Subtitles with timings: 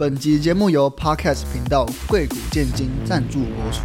[0.00, 3.82] 本集节目由 Podcast 频道贵古贱今赞助播出。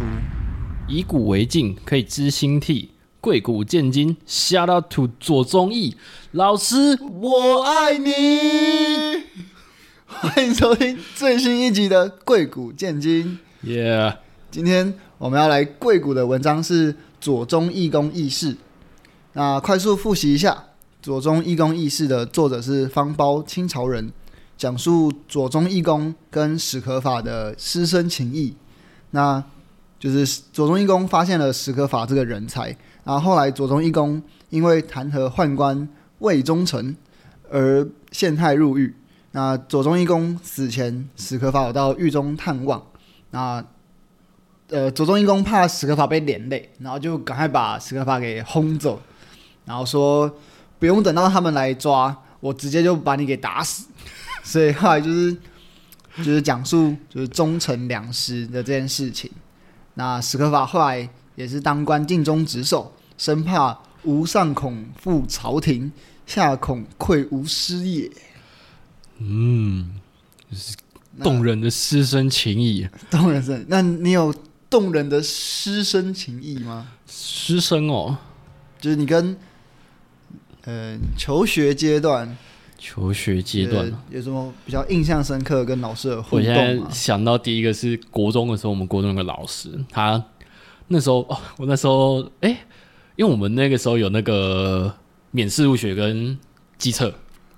[0.88, 2.92] 以古为镜，可以知兴替。
[3.20, 5.94] 贵古贱今，Shout out to 左宗义
[6.30, 9.24] 老师，我爱你。
[10.06, 13.38] 欢迎收听最新一集的贵古贱今。
[13.62, 14.16] Yeah，
[14.50, 18.56] 今天我们要来贵古的文章是左宗义公义事。
[19.34, 20.64] 那快速复习一下，
[21.02, 24.10] 左宗义公义事的作者是方苞，清朝人。
[24.56, 28.56] 讲述左宗义公跟史可法的师生情谊，
[29.10, 29.42] 那
[29.98, 32.68] 就是左宗义公发现了史可法这个人才，
[33.04, 35.88] 然后后来左宗义公因为弹劾宦官
[36.20, 36.96] 魏忠诚
[37.50, 38.94] 而陷害入狱。
[39.32, 42.82] 那左宗义公死前，史可法有到狱中探望。
[43.30, 43.62] 那
[44.68, 49.00] 呃，左宗义公怕史可法被连累，然后就赶快把史可法给轰走，
[49.64, 50.30] 然后说
[50.78, 53.86] 不用等到他们来抓，我直接就把你给打死。
[54.46, 55.36] 所以后来就是
[56.18, 59.28] 就是讲述就是忠臣良师的这件事情。
[59.94, 65.90] 那史可法后来也是当官尽忠职守，生怕吾上恐负朝廷，
[66.26, 68.08] 下恐愧吾师也。
[69.18, 69.98] 嗯，
[70.48, 70.76] 就是
[71.20, 72.88] 动人的师生情谊。
[73.10, 74.32] 动人的，那你有
[74.70, 76.86] 动人的师生情谊吗？
[77.08, 78.16] 师生哦，
[78.80, 79.36] 就是你跟
[80.62, 82.38] 呃求学阶段。
[82.78, 86.38] 求学阶段有什么比较印象深刻跟老师的互动？
[86.38, 90.22] 我现在想到第一个是国中的时候，我们国中有个老师，他
[90.88, 92.58] 那时候哦，我那时候哎、欸，
[93.16, 94.94] 因为我们那个时候有那个
[95.30, 96.38] 免试入学跟
[96.78, 97.06] 机测，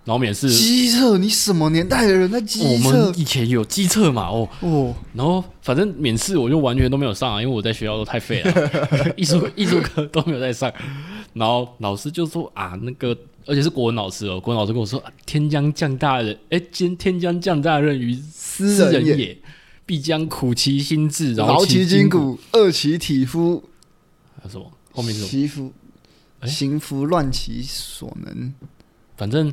[0.05, 2.69] 然后免试机测，你什么年代的人在基测？
[2.69, 4.29] 我们以前有机测嘛？
[4.29, 8.71] 哦哦，然后反正免试我就完全都没有上啊，因为我在学校都太废了，
[9.17, 10.73] 艺术艺术课都没有在上，
[11.35, 13.17] 然后老师就说啊，那个。
[13.49, 19.39] 而且是国文老师哦，国文老师跟我说：“天将降大任，哎，今天将降大任于斯人也，
[19.87, 23.65] 必将苦其心志，劳其筋骨，饿其体肤。”
[24.37, 24.71] 还有什么？
[24.93, 25.73] 后面是什么？
[26.47, 28.53] 行拂乱其所能。
[29.17, 29.51] 反正，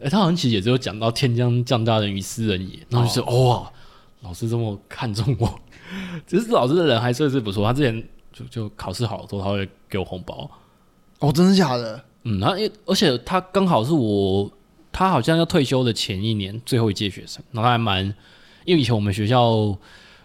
[0.00, 3.72] 哎，他好像其实也只有讲到“天将降大任于斯人也”，然后就说：“哇、哦哦，
[4.20, 5.60] 老师这么看重我。
[6.28, 10.48] ”其实老师的人还算是不错，他之前就就考试好的时候，他会给我红包。
[11.18, 12.04] 哦，真的假的？
[12.24, 14.50] 嗯，然后因而且他刚好是我，
[14.92, 18.04] 他好像要退休的前一年最后一届学生，然后他还蛮，
[18.64, 19.76] 因为以前我们学校，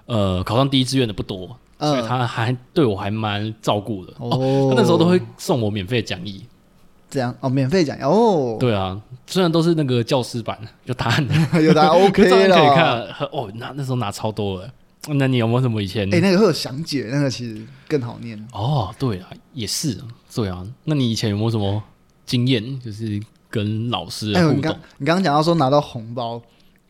[0.05, 4.67] 呃，考上第一志愿的不多，呃、所以他还对我还蛮照顾的哦，哦。
[4.69, 6.43] 他那时候都会送我免费讲义，
[7.09, 8.57] 这样哦，免费讲义哦。
[8.59, 13.51] 对啊，虽然都是那个教师版，有答案的， 有答案 OK 了， 可以看哦。
[13.55, 14.71] 那那时候拿超多的。
[15.13, 16.07] 那你有没有什么以前？
[16.13, 18.47] 哎、欸，那个会有详解，那个其实更好念。
[18.51, 19.97] 哦，对啊，也是，
[20.33, 20.65] 对啊。
[20.83, 21.81] 那你以前有没有什么
[22.25, 24.71] 经验，就是跟老师的互动？
[24.71, 26.41] 哎、你刚刚讲到说拿到红包，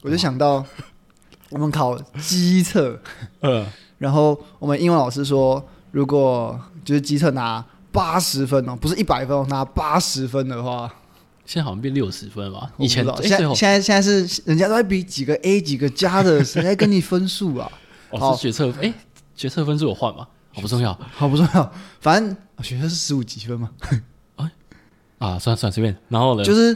[0.02, 0.66] 我就想到
[1.50, 3.00] 我们考机测，
[3.42, 3.66] 嗯，
[4.00, 10.92] 然后我们英文老师说，如果就是机测拿八十分哦，不是一百分哦，拿八十分的话，
[11.46, 12.72] 现在好像变六十分了吧？
[12.78, 17.72] 以前，现在现在现在是人家都在比几个 A 几个加的， 谁在跟你分数啊？
[18.12, 18.94] 哦，是学测，哎、欸，
[19.36, 20.28] 学测分数有换吗？
[20.54, 23.70] 好不重要，好不重要，反正学测是十五级分嘛。
[24.36, 24.52] 啊，
[25.20, 25.96] 啊，算了算了，随便。
[26.10, 26.76] 然后呢，就是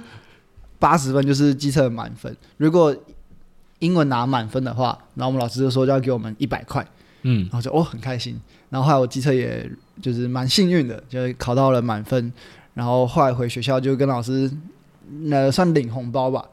[0.78, 2.36] 八十分就是机测满分。
[2.58, 2.96] 如果
[3.80, 6.86] 英文拿满分的话，然后我们老师就说就要给我们一百块。
[7.24, 8.40] 嗯，然后就哦很开心。
[8.70, 9.68] 然后后来我机测也
[10.02, 12.32] 就是蛮幸运的，就是考到了满分。
[12.76, 14.52] 然后后来回学校就跟老师
[15.24, 16.46] 那算领红包吧。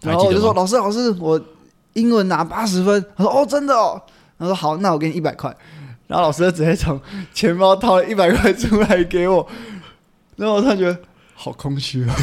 [0.00, 1.38] 然后我就说老师老师我。
[1.94, 4.00] 英文拿八十分，他说：“哦，真的哦。”
[4.38, 5.54] 他说：“好，那我给你一百块。”
[6.08, 7.00] 然后老师就直接从
[7.32, 9.46] 钱包掏了一百块出来给我，
[10.36, 10.98] 然后他觉得
[11.34, 12.14] 好空虚啊，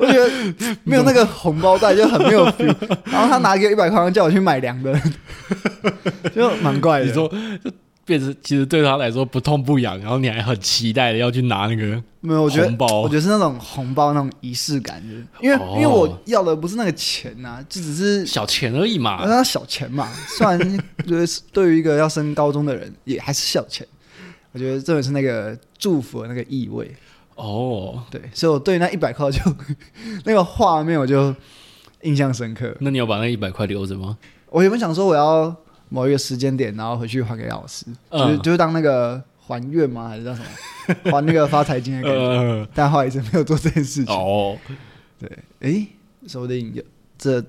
[0.00, 0.30] 我觉得
[0.82, 2.74] 没有那个红包袋就很没有 feel。
[3.06, 5.00] 然后他拿给我一百块，叫我去买凉的，
[6.34, 7.06] 就蛮怪的。
[7.06, 7.30] 你说
[8.04, 12.42] 变成其实对他来说不痛不痒，然后你还很期待的要去拿那个没有？
[12.42, 20.12] 我觉得红包，我觉得是那种红包那种仪式感，就是因为、哦、因为我要的不是那个钱呐、啊，就只是小钱而已嘛，那小钱嘛。
[20.28, 23.86] 虽然就是对于一个要升高中的人，也还是小钱。
[24.52, 26.94] 我觉得这个是那个祝福的那个意味
[27.36, 28.02] 哦。
[28.10, 29.40] 对，所以我对那一百块就
[30.24, 31.34] 那个画面我就
[32.02, 32.76] 印象深刻。
[32.80, 34.18] 那你有把那一百块留着吗？
[34.50, 35.56] 我原本想说我要。
[35.94, 40.08] 某一个时间点，然后回去还给老师，嗯、就是就是当那个还愿吗？
[40.08, 40.48] 还是叫什么？
[41.08, 42.18] 还那个发财金的感觉。
[42.18, 44.12] 嗯、但后来一直没有做这件事情。
[44.12, 44.58] 哦，
[45.20, 45.28] 对，
[45.60, 45.88] 哎、欸，
[46.26, 46.82] 说不定有
[47.16, 47.40] 这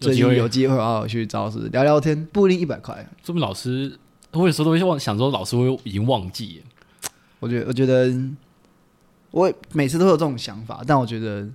[0.00, 3.06] 最近有机会好好去找老师聊聊天，不一定一百块。
[3.22, 3.98] 说明老师，
[4.32, 6.62] 我有时候都会忘，想说老师会已经忘记。
[7.40, 8.10] 我觉得，我觉得，
[9.30, 11.46] 我每次都有这种想法，但我觉得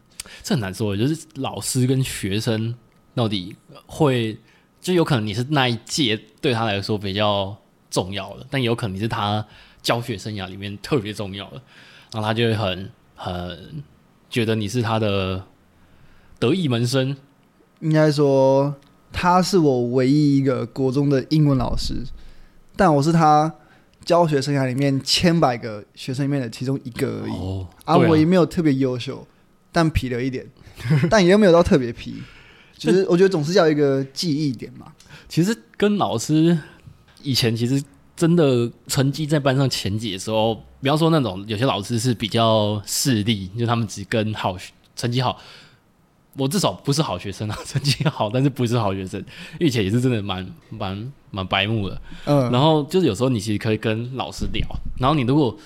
[0.43, 0.95] 这很难说。
[0.95, 2.75] 就是老师跟学生
[3.15, 3.55] 到底
[3.87, 4.37] 会。
[4.81, 7.55] 就有可能你是那一届对他来说比较
[7.89, 9.45] 重要的，但有可能你是他
[9.81, 11.61] 教学生涯里面特别重要的，
[12.13, 13.83] 然后他就会很很
[14.29, 15.43] 觉得你是他的
[16.39, 17.15] 得意门生。
[17.81, 18.75] 应该说，
[19.11, 21.95] 他是我唯一一个国中的英文老师，
[22.75, 23.53] 但我是他
[24.03, 27.31] 教学生涯里面千百个学生里面的其中一个而已。
[27.31, 29.25] 哦、啊，我也没有特别优秀，
[29.71, 30.45] 但皮了一点，
[31.09, 32.21] 但也没有到特别皮。
[32.79, 34.91] 其实我觉得总是要一个记忆点嘛。
[35.27, 36.57] 其实跟老师
[37.21, 37.83] 以前其实
[38.15, 44.57] 真的成绩在班上前几的时候，不要说那种有些老师是比较势利，就他们只跟好
[44.95, 45.37] 成绩好。
[46.37, 49.21] 我至少不是好学生啊， 成绩好，但是不是好学生。
[49.59, 52.01] 以前也是真的蛮蛮蛮白目的。
[52.25, 54.65] 嗯，然后就是有时候你其实可以跟老师聊，
[54.97, 55.57] 然后你如果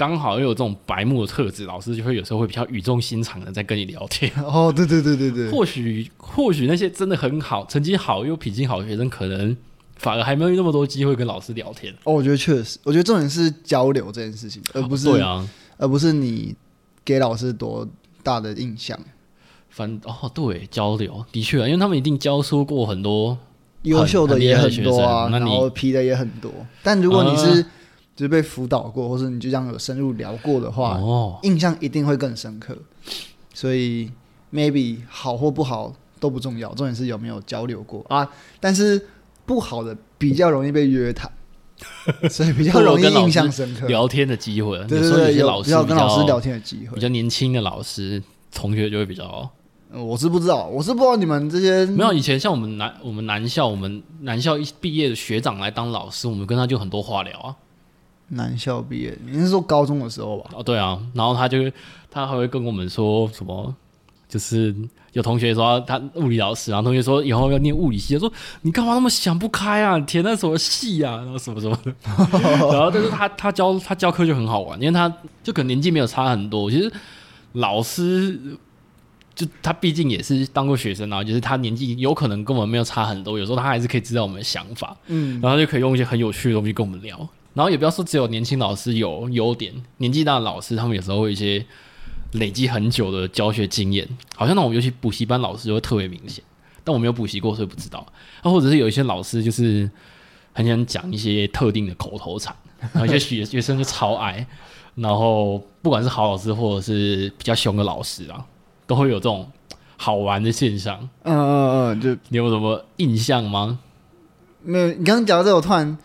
[0.00, 4.32] 刚好又有这种白目的特质，老师就会有时候会比较语重心长的在跟你聊天。
[4.42, 5.50] 哦，对对对对对。
[5.50, 9.54] 或许或许那些真的很好、成绩好又品性好的学生，可能
[9.96, 11.92] 反而还没有那么多机会跟老师聊天。
[12.04, 16.54] 哦，我觉得确实，我觉得重点是交流这件事情，而不是对啊，而不是你
[17.04, 17.86] 给老师多
[18.22, 18.98] 大的印象。
[19.68, 23.36] 反哦，对，交流的确啊，因为他们一定教出过很多
[23.82, 26.50] 优秀的也很多啊，然后皮的也很多。
[26.82, 27.66] 但如果你是
[28.20, 32.76] 就是被辅导过，或是你就这样有深入聊过的话，哦，印象一定会更深刻。
[33.54, 34.10] 所以
[34.52, 38.28] maybe 好或不好都不重要，重点是有没有交流过啊。
[38.60, 39.00] 但是
[39.46, 41.32] 不好的比较容易被约谈，
[42.28, 43.86] 所以比较容易印象深刻。
[43.86, 48.22] 聊天的机会，对对对，有比较跟老师聊天的机会，比较年轻的老师
[48.52, 49.50] 同学就会比较。
[49.94, 57.56] 我是不知道，我是不知道你们这些没有以前像我们南我们南校，我们南校一毕业的学长来当老师，我们跟他就很多话聊啊。
[58.30, 60.50] 南校毕业，你是说高中的时候吧？
[60.54, 61.58] 哦，对啊，然后他就
[62.10, 63.74] 他还会跟我们说什么，
[64.28, 64.74] 就是
[65.12, 68.32] 有同学说他物理老师，然后同学说以后要念物理系，他说
[68.62, 69.98] 你干嘛那么想不开啊？
[70.00, 71.16] 填那什么系啊？
[71.16, 71.94] 然后什么什么的，
[72.72, 75.08] 然后但是他他教他教课就很好玩，因为他
[75.42, 76.92] 就可能年纪没有差很多，其实
[77.52, 78.38] 老师。
[79.32, 87.26] 就他毕竟也是当过学生啊，就是他年纪有可能跟我们没有差很多，有时候他还是可以知道我们的想法，嗯，然后就可以用一些很有趣的东西跟我们聊。
[87.54, 91.64] 然后也不要说只有年轻老师有优点，年纪大的老师他们有时候会有一些
[92.32, 94.06] 累积很久的教学经验，
[94.36, 96.42] 好像那种尤其补习班老师就会特别明显。
[96.84, 98.06] 但我没有补习过，所以不知道。
[98.42, 99.90] 那或者是有一些老师就是
[100.52, 102.54] 很想讲一些特定的口头禅，
[102.92, 104.46] 然后一些学学生就超爱。
[104.94, 108.44] 然后不管是好老师或者是比较凶的老师啊。
[108.86, 109.48] 都会有这种
[109.96, 113.78] 好玩的现象，嗯嗯嗯，就你有什么印象吗？
[114.64, 115.96] 没有，你刚刚讲到这，我突然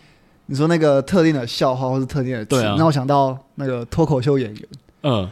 [0.47, 4.68] 你说那个特定的笑话或是特定的词，让、啊、我想到那个脱口秀演员，
[5.03, 5.30] 嗯，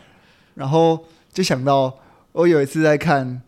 [0.55, 0.99] 然后
[1.31, 1.93] 就想到
[2.31, 3.41] 我有一次在看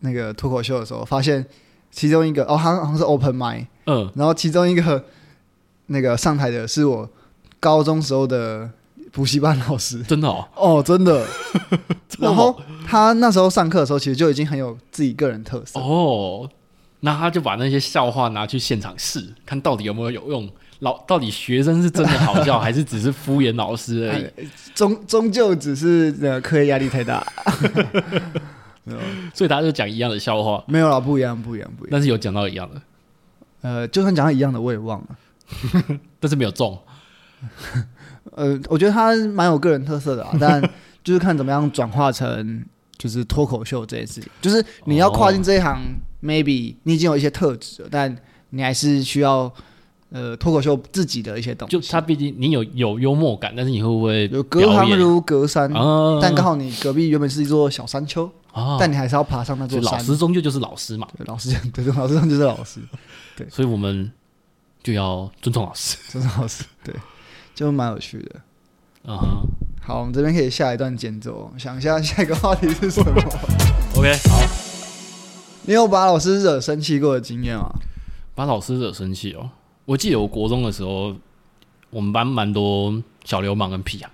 [0.00, 1.44] 那个脱口秀的时候，发现
[1.90, 5.04] 其中一个哦，好像好像是 open mic，嗯，然后其中一个
[5.86, 7.08] 那个上台的是我
[7.60, 8.70] 高中时候的。
[9.12, 10.02] 补习班老师。
[10.04, 11.26] 真的哦，哦真的，
[12.18, 15.78] 然后他那时候上课的时候，其实就已经很有自己个人特色。
[15.78, 16.48] 哦。
[17.00, 20.48] 那他就把那些笑话拿去现场试，看到底有没有有用。
[20.82, 24.48] 老到底学生是真的好笑， 还是只是敷衍老师而已？
[24.74, 27.24] 终终究只是呃课业压力太大。
[29.32, 31.88] 所以大家就讲一样的笑话，没有啦，不一样，不一样，不一样。
[31.92, 32.82] 但是有讲到一样的，
[33.60, 35.16] 呃，就算讲到一样的，我也忘了，
[36.18, 36.76] 但是没有中。
[38.34, 40.60] 呃，我觉得他蛮有个人特色的啊，但
[41.04, 42.64] 就是看怎么样转化成
[42.98, 44.28] 就是脱口秀这件事情。
[44.40, 45.78] 就是你要跨进这一行，哦
[46.20, 48.16] ，maybe 你已经有一些特质了，但
[48.50, 49.52] 你还是需要
[50.12, 51.76] 呃脱口秀自己的一些东西。
[51.76, 55.68] 就他毕竟你有有幽默感，但是你会不会有隔行如隔山？
[55.72, 59.92] 啊，但刚好你隔壁原本是一座小山丘，啊，但你还是要爬上那座山。
[59.92, 62.80] 老师终究就是老师嘛，对，老师 对，老师终究就是老师。
[63.36, 64.12] 对，所以我们
[64.82, 66.94] 就要尊重老师，尊重老师，对。
[67.54, 68.40] 就蛮有趣的，
[69.04, 69.42] 嗯哼，
[69.82, 73.12] 好，我们这边可以下一段间奏，想一下 下一个话题是什么
[73.94, 74.40] ？OK，好，
[75.66, 77.70] 你有把老师惹生气过的经验吗？
[78.34, 79.50] 把老师惹生气哦，
[79.84, 81.14] 我记得我国中的时候，
[81.90, 84.10] 我们班蛮多小流氓跟屁孩，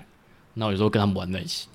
[0.54, 1.68] 然后有时候跟他们玩在一起，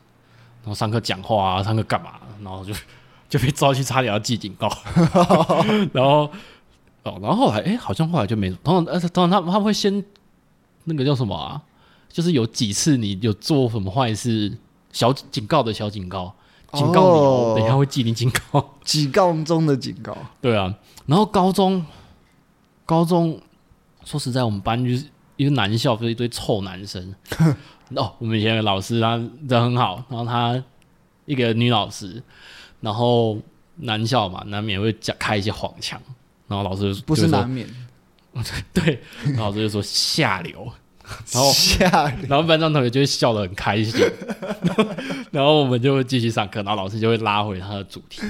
[0.63, 2.73] 然后上课讲话啊，上课干嘛，然后就
[3.29, 4.67] 就被抓去差点要记警告，
[5.93, 6.29] 然后
[7.03, 10.03] 哦，然后后来哎、欸，好像后来就没，通常呃，通常他们他们会先。
[10.85, 11.61] 那个叫什么啊？
[12.09, 14.51] 就是有几次你有做什么坏事，
[14.91, 16.35] 小警告的小警告，
[16.73, 20.13] 警告你哦，等一下会记你警告， 警告中的警告。
[20.41, 21.85] 对啊，然后高中，
[22.85, 23.39] 高中
[24.05, 25.05] 说实在，我们班就是
[25.37, 27.13] 一个男校，就是一堆臭男生。
[27.95, 29.17] 哦，我们以前的老师他
[29.47, 30.63] 人很好，然后他
[31.25, 32.21] 一个女老师，
[32.81, 33.37] 然后
[33.75, 36.01] 男校嘛，难免会讲开一些黄腔，
[36.47, 37.67] 然后老师不是难免，
[38.73, 40.67] 对，然后老师就说下流，
[41.31, 44.01] 然后下流，然后班上同学就会笑得很开心，
[45.29, 48.21] 然后我们就会继续上课，然后老师就会拉回他的主题，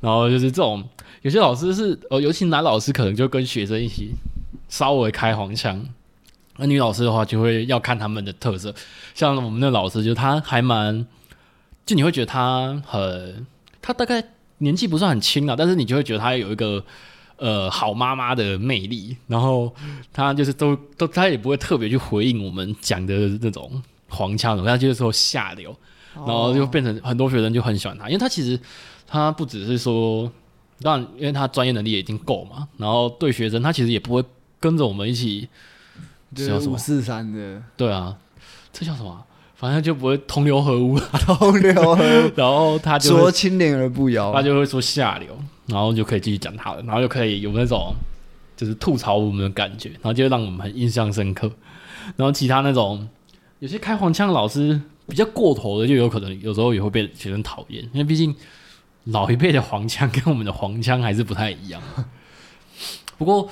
[0.00, 0.82] 然后就是这种
[1.20, 4.12] 有些老师是哦，尤其男老师可能就跟学生一起
[4.68, 5.84] 稍微开黄腔，
[6.56, 8.74] 那女老师的话就会要看他们的特色，
[9.14, 11.06] 像我们那老师就他还蛮，
[11.84, 13.46] 就你会觉得他很，
[13.82, 14.22] 他大概
[14.58, 16.84] 年纪不算很轻啊，但是你就会觉得他有一个。
[17.40, 19.72] 呃，好妈妈的魅力，然后
[20.12, 25.72] 他就是都都，他也不会特别去回应我们讲的那种黄腔，他就是说下流，
[26.16, 28.58] 然后就变成很多学生就很喜欢他，因为他其实
[29.06, 30.28] 他不只是说，
[30.82, 34.24] 当然，因为他专业能力也已经够嘛，然后对学生他其实也不会
[34.60, 35.48] 跟着我们一起，
[36.34, 38.16] 叫什么五四三的，对啊，
[38.72, 39.24] 这叫什么？
[39.56, 45.36] 反正就不会同流合污，同流合污， 然后他就说清廉而不妖，他就会说下流。
[45.66, 47.92] 然后就可以继续讲他了，然后就可以有那种
[48.56, 51.50] 就是吐槽我们的感觉，然后就会让我们很印象深刻。
[52.16, 53.06] 然后其他那种
[53.58, 58.34] 有些开黄腔的老师比较过头的，就有可能有时候也会被学生讨厌，因为毕竟
[59.04, 61.82] 老一辈的黄腔跟我们的黄腔还是不太一样。
[63.18, 63.50] 不过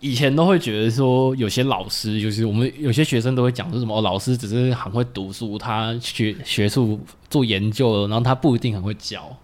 [0.00, 7.00] 以前都会觉得说，有些老师就是我们有些学生都会讲说什么，老师只是很会读书，他学学术
[7.30, 9.36] 做研究，然后他不一定很会教。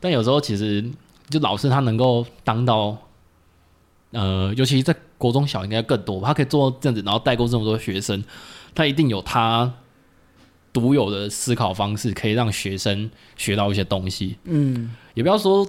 [0.00, 0.84] 但有时候其实，
[1.30, 2.96] 就老师他能够当到，
[4.12, 8.22] 呃，尤其在国中小应该更多，他可以做这样子，然后带过这么多学生，
[8.74, 9.72] 他一定有他
[10.72, 14.36] 独有的思考方式，可以让学生学到一些东西。
[14.44, 15.66] 嗯，也不要说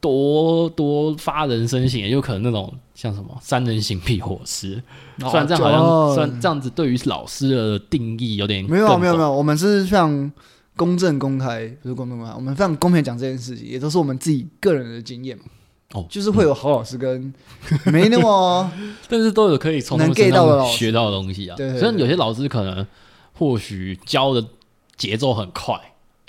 [0.00, 4.82] 多多发人深省，也有可能那种像什么三人行必火师，
[5.18, 10.32] 虽然这样好像算这样子，对于老师的定义有点没有没有没有，我们是像。
[10.76, 15.38] 公正公开不是公正公开，我们非常公平讲这件事情，也都是我们自己个人的经验
[15.92, 17.34] 哦，就是会有好老师跟
[17.86, 18.72] 没那么，
[19.06, 21.56] 但是都有可以从能 get 到的学到的东西啊。
[21.56, 22.86] 对，虽然有些老师可能
[23.34, 24.42] 或许教的
[24.96, 25.78] 节奏很快，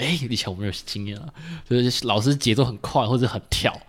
[0.01, 1.29] 哎，以前我没有经验啊，
[1.69, 3.79] 就是老师节奏很快或者很跳，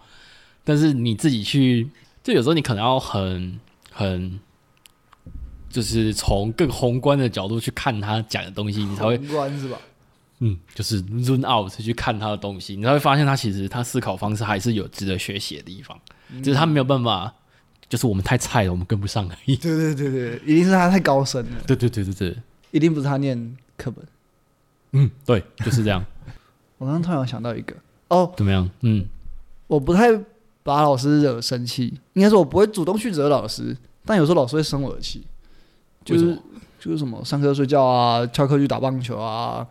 [0.63, 1.89] 但是你自己去，
[2.23, 3.59] 就有时候你可能要很
[3.91, 4.39] 很，
[5.71, 9.79] 就是从更宏观的角度去看他讲的东西，你才会宏观是吧？
[10.41, 15.99] 嗯，就是 zoom out 去看他的东西，你才会发现他其实他思考方式还是有值得学习的地方，
[16.31, 17.33] 嗯、只是他没有办法，
[17.89, 19.57] 就是我们太菜了，我们跟不上而已。
[19.57, 21.63] 对对对对，一定是他太高深了。
[21.67, 22.37] 对对对对对，
[22.73, 24.05] 一定不是他念课本。
[24.93, 26.05] 嗯，对，就是这样。
[26.79, 27.75] 我刚刚突然想到一个
[28.09, 28.69] 哦，怎么样？
[28.81, 29.05] 嗯，
[29.67, 30.09] 我不太
[30.63, 35.25] 把老师惹生气，应该说我不会主动去惹老师，但有时候老师会生我的气，
[36.05, 36.39] 就是
[36.79, 39.67] 就是什么上课睡觉啊，翘课去打棒球啊。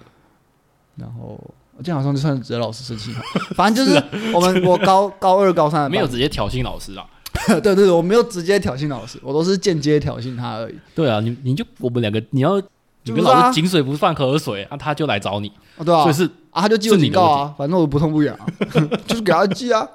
[0.97, 1.39] 然后
[1.83, 3.21] 这样好像就算惹老师生气嘛，
[3.55, 3.97] 反正就是
[4.33, 7.07] 我们我高高二高三没有直接挑衅老师啊，
[7.47, 10.75] 对对对，我没有直接挑衅老师，我都是间接挑衅他而已。
[10.93, 12.61] 对啊，你你就我们两个你要
[13.03, 15.51] 你跟老是井水不犯河水啊，他就来找你，
[15.83, 18.45] 对啊，所以是啊，他就记我警告啊，反正我不痛不痒啊，
[19.07, 19.87] 就是给他记啊。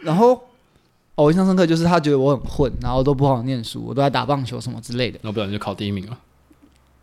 [0.00, 0.40] 然后
[1.14, 6.18] 我印象深刻就是他觉得我很混，然后都不好念书，我都在打棒球什么之类的，然后不然就考第一名了，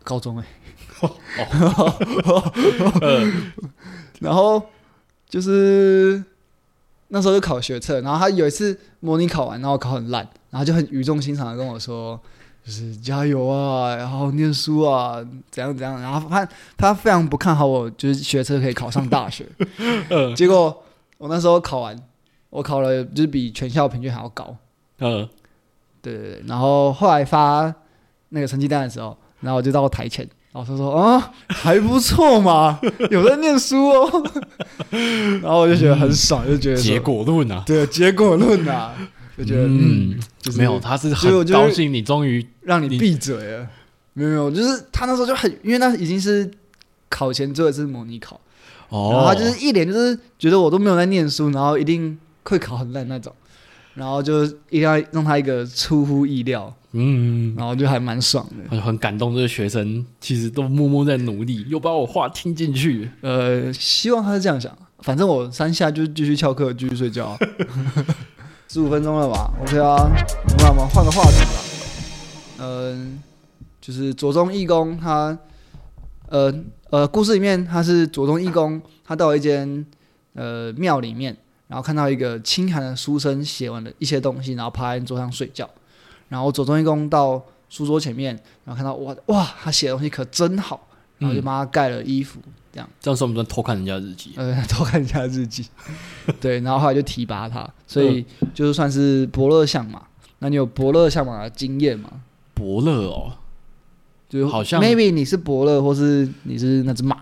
[0.02, 0.44] 高中哎。
[4.20, 4.62] 然后
[5.28, 6.22] 就是
[7.08, 12.18] 那时候就考学测，然后他有一次模拟考完，然后考很烂，然后就很语重心长的跟我说
[12.64, 15.16] ：“就是加油啊，然后念书啊，
[15.50, 19.46] 怎样怎样。”然后他他非常不看好我，就是学车可以考上大学。
[20.34, 20.82] 结果
[21.18, 21.94] 我那时候考完，
[22.50, 24.56] 我考了就是比全校平均还要高。
[25.00, 25.28] 嗯，
[26.00, 26.42] 对对对。
[26.46, 27.74] 然后后来发
[28.30, 30.26] 那个成绩单的时候，然后我就到台前。
[30.52, 32.78] 老师说啊，还不错嘛，
[33.10, 34.08] 有在念书哦。
[35.42, 38.94] 然后我就觉得很爽，就觉得结果论啊，对，结果论啊，
[39.36, 40.18] 就觉得嗯，
[40.56, 43.66] 没有，他是很高兴你终于让你闭嘴了。
[44.12, 46.48] 没有没有，就是他那时候就很，因为那已经是
[47.08, 48.40] 考前最后一次模拟考，
[48.88, 53.34] 哦，然后他就是一脸就是觉得我都没有在念书，然后一定会考很烂那种，
[53.94, 56.72] 然后就一定要让他一个出乎意料。
[56.96, 59.34] 嗯，然后就还蛮爽的，很感动。
[59.34, 63.10] 这个学生其实都默默在努力，又把我话听进去。
[63.20, 64.72] 呃，希望他是这样想。
[65.00, 67.36] 反正我三下就继续翘课，继续睡觉。
[68.74, 70.10] 十五分钟了吧？OK 啊，
[70.58, 71.62] 那我们换个话题吧。
[72.58, 73.22] 嗯，
[73.80, 75.38] 就是左宗义公他，
[76.26, 76.52] 呃
[76.90, 79.86] 呃，故事里面他是左宗义公，他到一间
[80.32, 81.36] 呃庙里面，
[81.68, 85.70] 然后看到一个清寒的书生写完了一些东西，然后趴在桌上睡觉。
[86.28, 90.88] 然后左宗义公到书桌前面，然后看到哇哇，他写的东西可真好，
[91.18, 92.40] 然后就帮他盖了衣服，
[92.74, 92.90] 这样。
[93.00, 94.32] 这样算不算偷看人家日记？
[94.34, 95.64] 呃， 偷看人家日记。
[96.40, 100.02] 对，然后后来就提拔他，所以就算是伯乐相马。
[100.40, 102.10] 那你有伯乐相马的经验吗？
[102.52, 103.32] 伯乐哦，
[104.28, 107.16] 就好像 maybe 你是伯乐，或是你是那只马。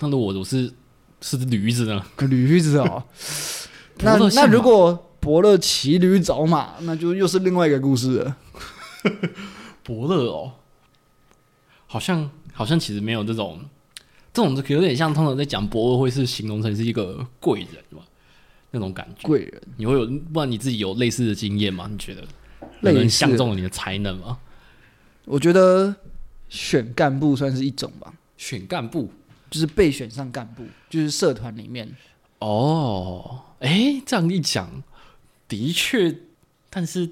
[0.00, 0.72] 那我我是
[1.20, 2.02] 是只驴子呢？
[2.20, 3.04] 驴子哦。
[4.00, 8.36] 那那如果伯乐骑驴找马，那就又是另外一个故事了。
[9.82, 10.52] 伯乐哦，
[11.86, 13.60] 好像好像其实没有这种，
[14.36, 18.02] 这种有点像通常在讲伯乐会是形容成是一个贵人嘛，
[18.70, 19.26] 那种感觉。
[19.26, 21.88] 贵人，你会有，不然你自己有类似的经验吗？
[21.90, 22.22] 你觉得
[22.82, 24.38] 类似相中了你的才能吗？
[25.24, 25.96] 我觉得
[26.50, 28.12] 选干部算是一种吧。
[28.36, 29.10] 选干部
[29.50, 31.96] 就是被选上干部，就是社团里面。
[32.40, 34.82] 哦，哎、欸，这样一讲，
[35.48, 36.14] 的确，
[36.68, 37.10] 但是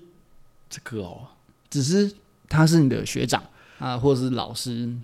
[0.69, 1.28] 这个哦，
[1.71, 2.12] 只是
[2.50, 3.43] 他是你的学长
[3.78, 4.95] 啊，或者是老师，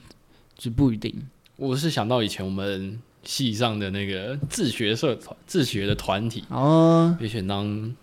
[0.58, 1.26] 就不一定。
[1.60, 7.94] 我是想到以前我们系上的那个自学社团、自学的团体哦，被选当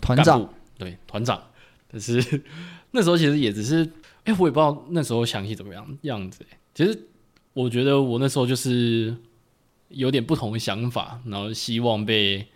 [0.00, 0.48] 团长，
[0.78, 1.40] 对，团长。
[1.92, 2.42] 但是
[2.90, 3.84] 那时候其实也只是，
[4.24, 6.44] 哎、欸，我也不知道那时候详细怎么样样子。
[6.74, 6.98] 其实
[7.52, 9.14] 我觉得我那时候就是。
[9.94, 12.46] 有点不同的想法，然后希望被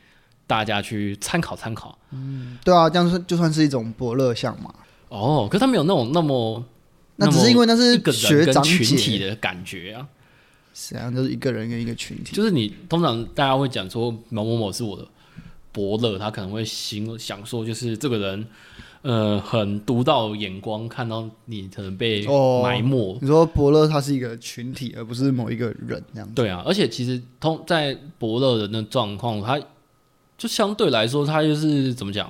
[0.46, 1.98] 大家去参考参考。
[2.10, 4.74] 嗯，对啊，这样算就算是一种伯乐相嘛。
[5.10, 6.64] 哦，可是他没有那种那么，
[7.16, 10.06] 那只是因为那是一个人跟群体的感觉啊。
[10.74, 12.34] 实际上就是一个人跟一个群体。
[12.34, 15.06] 就是你通常大家会讲说某某某是我的
[15.72, 18.46] 伯乐，他可能会心想说就是这个人。
[19.02, 22.26] 呃，很独到眼光，看到你可能被
[22.60, 23.12] 埋没。
[23.12, 26.28] 哦、你说伯乐他是一个群体，而不是某一个人这样。
[26.34, 29.60] 对啊，而且其实通在伯乐的那状况，他
[30.36, 32.28] 就相对来说，他就是怎么讲，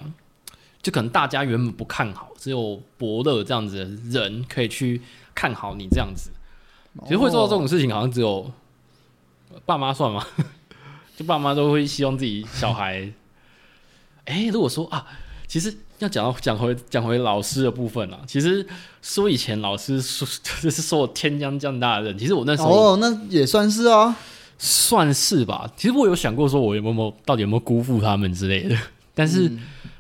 [0.87, 5.03] 就可能大家原本不看好，只有伯乐这样子的人可以去
[5.35, 6.31] 看好你这样子。
[7.03, 8.49] 其实会做到这种事情，好像只有
[9.65, 10.25] 爸妈算吗？
[11.19, 13.11] 就爸妈都会希望自己小孩。
[14.27, 15.05] 哎、欸，如果说啊，
[15.49, 15.77] 其实。
[15.99, 18.67] 要讲到讲回讲回老师的部分啊，其实
[19.01, 20.29] 说以前老师说
[20.61, 24.15] 就是说我天将降大任，其实我那时候哦，那也算是啊，
[24.59, 25.73] 算是吧。
[25.75, 28.77] 其实我有想过说，我有没有到底有没有辜负他们之类的。
[29.15, 29.51] 但是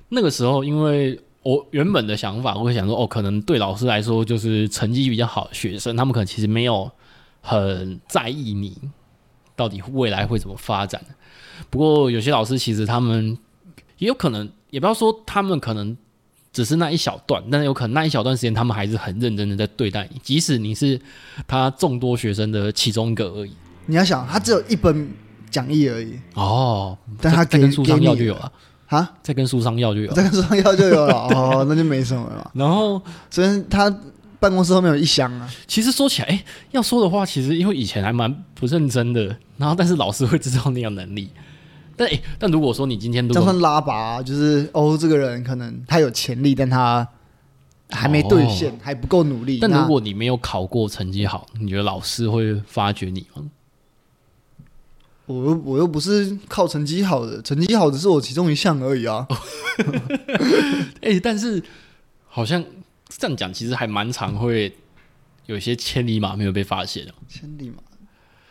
[0.08, 6.90] 那个时候，因为我原本的想法，我会想说，哦，可能对老师来说，就是成绩比较好的学生，他们可能其实没有
[7.40, 8.76] 很在意你
[9.54, 11.00] 到底未来会怎么发展。
[11.70, 13.36] 不过有些老师其实他们
[13.98, 14.48] 也有可能。
[14.68, 15.96] 也不要说他们可能
[16.52, 21.00] 只是那一小段，但是有可能那一小段时间他们还是很认真的在对待你，即使你是
[21.46, 23.52] 他众多学生的其中一个而已。
[23.86, 25.08] 你要想，他只有一本
[25.50, 28.52] 讲义而已哦，但他给跟书商要就有了啊，
[29.22, 32.50] 再跟书商要就有了，再跟书商要就有了哦，那就没什么了。
[32.54, 33.90] 然后，所以他
[34.38, 35.48] 办公室后面有一箱啊。
[35.66, 41.30] 其实说起来，哎、欸，要说的话，其实因为以前还蛮不认真的，然后但是老师会知道你有能力。
[41.96, 47.08] 但哎、欸，但如果说你今天都算拉拔，就是哦，这个人可能他有潜力，但他
[47.90, 49.58] 还没兑现，哦、还不够努力。
[49.60, 53.42] 但如果你没有考过，成绩好，你觉得老师会发掘你吗？
[55.26, 59.26] 我又我又不是靠成绩好的，成绩好只是我其中一项而已啊。
[61.02, 61.62] 哎、欸，但是
[62.28, 62.64] 好像
[63.08, 64.72] 这样讲，其实还蛮常会
[65.46, 67.14] 有一些千里马没有被发现的。
[67.28, 67.76] 千里马。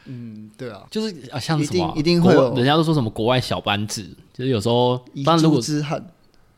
[0.08, 5.60] 嗯，对啊，就是啊，像什么、啊、一定会有，人家都说什么国外小班制，就是有时候，当然如果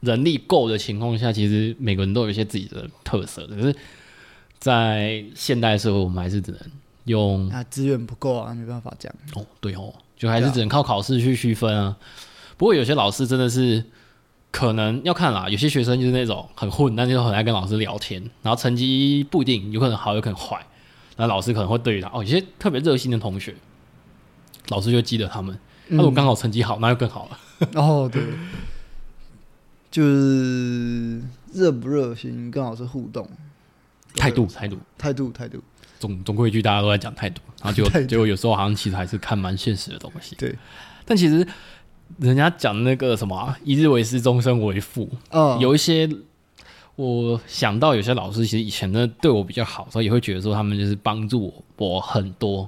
[0.01, 3.47] 人力够的情况下，其实每个人都有一些自己的特色。
[3.47, 3.73] 可是，
[4.59, 6.59] 在现代社会，我们还是只能
[7.07, 9.15] 用啊，资源不够啊，没办法这样。
[9.35, 11.85] 哦，对哦，就还是只能靠考试去区分啊。
[11.85, 11.97] 啊
[12.57, 13.83] 不过有些老师真的是
[14.51, 20.65] 可能要看啦，有些学生就是那种很混，但是又很爱跟老师聊天，然后成绩不一定，有可能好，有可能坏。
[21.17, 23.55] 那老师可能会对于他哦，有些特别热心的同学，
[24.69, 25.57] 老师就记得他们。
[25.87, 27.39] 那如果刚好成绩好，那就更好了。
[27.75, 28.23] 哦，对，
[29.89, 31.21] 就是
[31.53, 33.29] 热不热心跟老师互动，
[34.15, 35.63] 态度态度态度态度。
[35.99, 40.35] 总总归一句，大家都在讲太多， 然后结果结果有时候好像其实还是看蛮现实的东西。
[40.35, 40.55] 对，
[41.05, 41.45] 但其实
[42.17, 46.09] 人家讲那个什么、啊“一日为师，终身为父”，嗯，有一些。
[46.95, 52.67] 我想到有些老师其实以前呢对我比较好，所以也会觉得说他们就是帮助我我很多，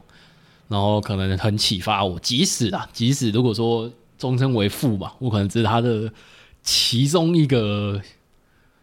[0.68, 2.20] 然后可能很启发我。
[2.20, 6.08] 即使啊，即使如果说终身为父嘛，我可能只是他的
[6.62, 8.00] 其中一个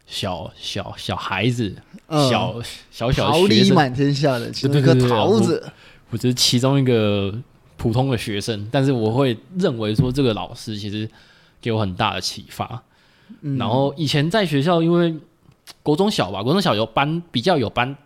[0.06, 1.74] 小小小孩子，
[2.06, 5.72] 嗯、小小小桃李满天下的其中一颗桃子，我，
[6.10, 7.34] 我只是其中一个
[7.76, 11.08] 普通的学生，但是我会认为说这个老师其实
[11.60, 12.82] 给我很大的启发。
[13.42, 15.14] 嗯、然后以前在学校因为。
[15.82, 17.96] 国中小吧，国中小有班比较有班，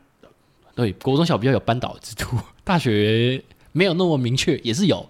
[0.74, 5.06] 对，国中小比较有班导制度，大学没有那么明确，也是有，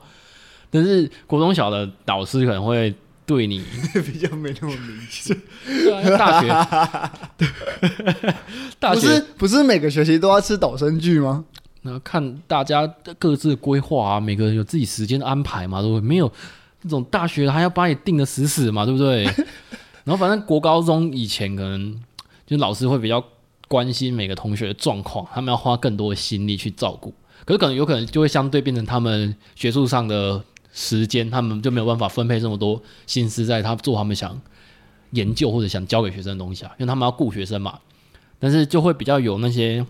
[0.69, 2.93] 但是国中小的导师可能会
[3.31, 3.63] 对你
[4.05, 5.37] 比较没那么明显。
[5.65, 6.49] 对啊，大学，
[8.81, 11.45] 大学不是不是每个学期都要吃导生剧吗？
[11.83, 12.85] 那看大家
[13.21, 16.05] 各自的规划啊，每个人有自己时间的安排嘛，对不对？
[16.05, 16.31] 没有
[16.83, 19.23] 那种大学还要把你定的死死嘛，对不对？
[20.03, 21.97] 然后反正国高中以前可能
[22.49, 23.25] 就老师会比较
[23.69, 27.15] 关心每个同学的状况，他们要花更多的心力去照顾。
[27.45, 34.41] 可是可能有可能就会相对变成他们学术上的时间，他们就没有办法分配这么多心思在他做他们想
[35.11, 37.79] 研究或者想教给学生的东西啊，因为他们要顾学生嘛。
[38.39, 39.85] 但是就会比较有那些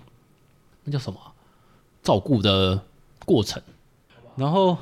[0.84, 1.18] 那叫什么？
[2.02, 2.80] 照顾的
[3.26, 3.62] 过程，
[4.34, 4.74] 然后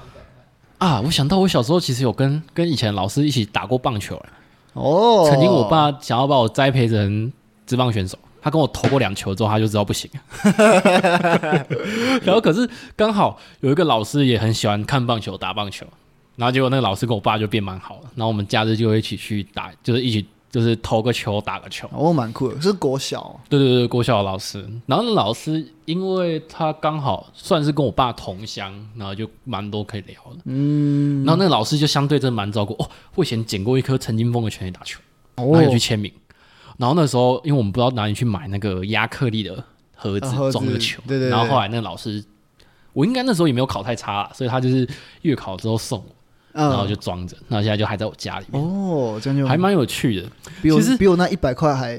[0.78, 4.16] 啊，我想到我小时候其实有跟跟以前老师一起打过棒球
[4.74, 5.26] 哦。
[5.28, 7.32] 曾经我爸想要把我栽培成
[7.66, 10.10] 职棒选手，他跟我投过两球之后，他就知道不行。
[12.22, 15.86] 然后可是刚好有一个老师也很喜欢看棒球、打棒球，
[16.36, 20.26] 然后结果那个老师跟我爸就变蛮好了，然后我们假日就会一起去打，就是一起。
[20.50, 24.66] 就是投个球打个球，哦，蛮酷的，是国小，对对对，国小的老师。
[24.86, 30.38] 然后那老师，因为他刚好算是跟我爸同乡，然后就蛮多可以聊的。
[30.46, 32.90] 嗯，然后那个老师就相对真的蛮照顾哦。
[33.14, 34.98] 我以前捡过一颗陈金峰的全垒打球，
[35.34, 36.10] 哦、然后有去签名。
[36.78, 39.62] 然后那时候，因为我们不知道哪里去买那个亚克力的
[39.94, 41.28] 盒子装那个球，对，对对。
[41.28, 42.24] 然后后来那个老师，
[42.94, 44.88] 我应该那时候也没有考太差，所以他就是
[45.22, 46.14] 月考之后送我。
[46.54, 50.28] 然后就装着，那现在就还在我家里面哦，这样就还蛮有趣的。
[50.60, 51.96] 比我其实比我那一百块还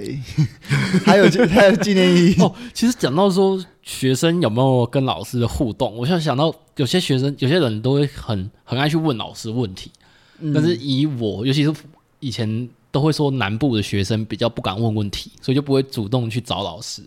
[1.05, 2.53] 还有还有纪念意义 哦。
[2.73, 9.91] 其实讲到说学生有没有跟老师的互动，我现在想到有些学生有些人都会很很爱去问老师问题，
[10.39, 11.73] 嗯、但是以我尤其是
[12.19, 17.03] 以前都会说南部的学生比较不敢问问题，所以就不会主动去找老师。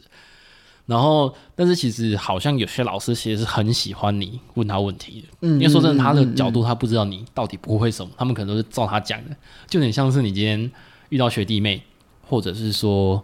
[0.85, 9.37] 然后，但是其实好像有些老师其实是很喜欢你问他问题的，嗯，因为说真的，他的角度他不知道你到底不会什么，他们可能都是照他讲的，
[9.69, 10.71] 就有点像是你今天
[11.11, 11.81] 遇到学弟妹，
[12.29, 13.23] 或者是说，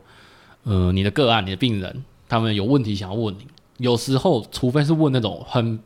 [0.63, 3.45] 呃，你的个案、你的病人，他们有问题想要问你，
[3.79, 5.79] 有时候除非是问那种很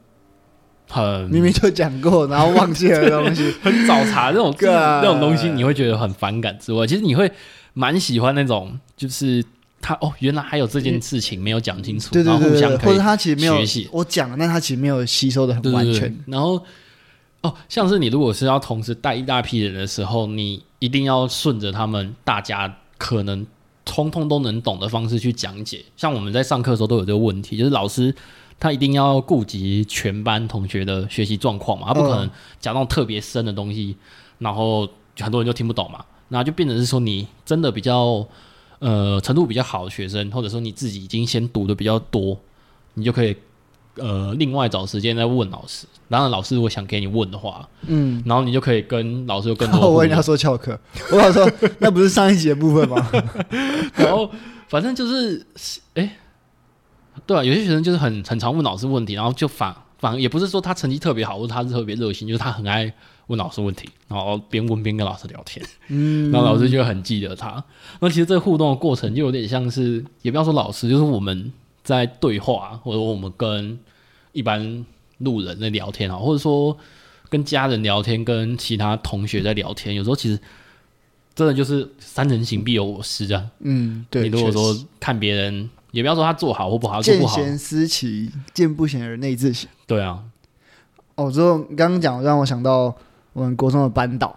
[0.92, 7.31] 很明明就讲过然后忘记了的东西， 很找茬那种那种东西，你会觉得很反感之外，其实你会
[7.72, 9.44] 蛮喜欢那种就是。
[9.85, 13.57] 他哦，原来还有这件事情没有讲清楚，对对对，对，然后互相可以或者他其实没有
[13.90, 15.94] 我讲了，但他其实没有吸收的很完全。
[15.94, 16.64] 对对对，然后
[17.40, 23.44] 哦，像是你如果是要同时带一大批人的时候，你一定要顺着他们大家可能
[23.85, 25.85] 通通都能懂的方式去讲解。
[25.96, 28.14] 像我们在上课的时候都有这个问题，就是老师
[28.62, 33.96] 他一定要顾及全班同学的学习状况嘛，他不可能讲那种特别深的东西，
[34.38, 38.25] 然后很多人就听不懂嘛，那就变成是说你真的比较。
[38.85, 42.37] 呃，程度比较好的学生，或者说你自己已经先读的比较多，
[42.94, 43.37] 你就可以
[43.94, 45.87] 呃另外找时间再问老师。
[46.09, 49.87] 然后，老师如果想给你问的话，嗯，然后你就可以跟老师有更多。
[49.88, 50.77] 我跟你要说翘课，
[51.14, 51.48] 我想说
[51.79, 53.09] 那不是上一集的部分吗？
[53.94, 54.29] 然后
[54.66, 55.46] 反正就是，
[55.94, 56.16] 哎、欸，
[57.26, 62.92] 对啊，有些学生就是很很常问老师问题，然后就反反而也不是说他成绩特别好，或者他是特别热心，就是他很爱。
[63.28, 67.64] 问老师问题，然后边问边跟老师聊天，嗯，然后老师就很记得他。
[68.00, 71.50] 那其实这个互动的过程就有点像是，也不要说老师，就是我们
[71.85, 73.78] 在对话，或者我们跟
[74.32, 74.85] 一般
[75.18, 76.76] 路人在聊天啊，或者说
[77.30, 79.94] 跟家人聊天，跟其他同学在聊天。
[79.94, 80.38] 有时候其实
[81.35, 83.46] 真的就是三人行必有我师啊。
[83.61, 84.24] 嗯，对。
[84.24, 87.37] 你如果说看别人，也不要说他做好或不好，做不好。
[87.37, 89.70] 见贤思齐，见不贤而内自省。
[89.87, 90.24] 对啊。
[91.14, 92.92] 哦，之后刚刚讲让我想到。
[93.35, 94.37] 我们国中的班导，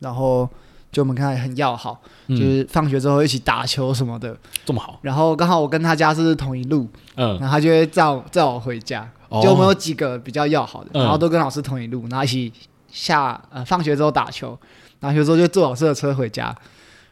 [0.00, 0.48] 然后
[0.90, 4.36] 就我们看很要好，嗯、就是放学之后一起打球什么的，
[4.66, 4.98] 这么好。
[5.02, 9.08] 然后刚好我跟他家是同一路，嗯，然后他就会载载我回家。
[9.28, 12.52] 哦、就我们有几个比较要好的，然后都跟老师同一路，然后一起
[12.90, 14.58] 下呃放学之后打球，
[14.98, 16.52] 打球之后就坐老师的车回家。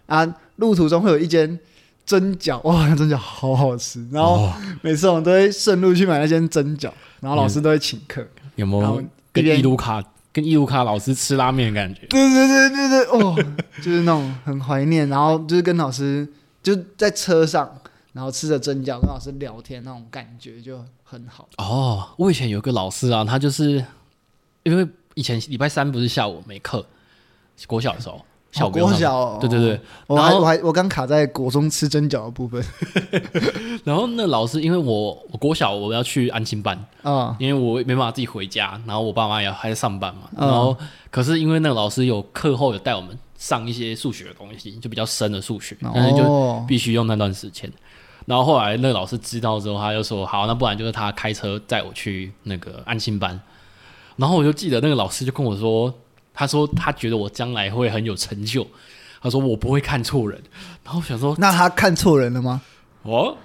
[0.07, 0.26] 啊，
[0.57, 1.57] 路途中会有一间
[2.04, 4.06] 蒸饺，哇，那蒸饺好好吃。
[4.10, 8.26] 然后每次我们都会顺路去买那间蒸饺，然后老师都会请客。
[8.56, 10.02] 有没有跟伊鲁卡？
[10.34, 13.36] 跟义务卡老师吃拉面的感觉，对对对对对，哦，
[13.76, 16.26] 就是那种很怀念，然后就是跟老师
[16.62, 17.70] 就在车上，
[18.14, 21.46] 然后吃着蒸饺跟老师聊天那种感觉就很好。
[21.58, 23.84] 哦，我以前有个老师啊，他就是
[24.62, 26.82] 因为以前礼拜三不是下午没课，
[27.66, 28.24] 国小的时候。
[28.52, 32.62] 小国小，对对对，我还我还我刚卡在国中吃蒸饺的部分，
[33.82, 40.76] 然后那老师因为我我国小我要去安亲班啊，因为我没办法自己回家，然后我爸妈也还在上班嘛，然后
[41.10, 47.72] 可是因为那个老师有课后有带我们上一些数学的东西，就比较深的数学，但是就必须用那段时间，
[48.26, 53.40] 然后后来那个老师知道之后，他就说：“好，那不然就是他开车载我去那个安亲班。”
[54.16, 55.92] 然后我就记得那个老师就跟我说
[56.34, 58.66] ：“他说他觉得我将来会很有成就。
[59.20, 60.40] 他说我不会看错人。”
[60.82, 62.60] 然后我想说：“那他看错人了吗？”
[63.02, 63.36] 哦，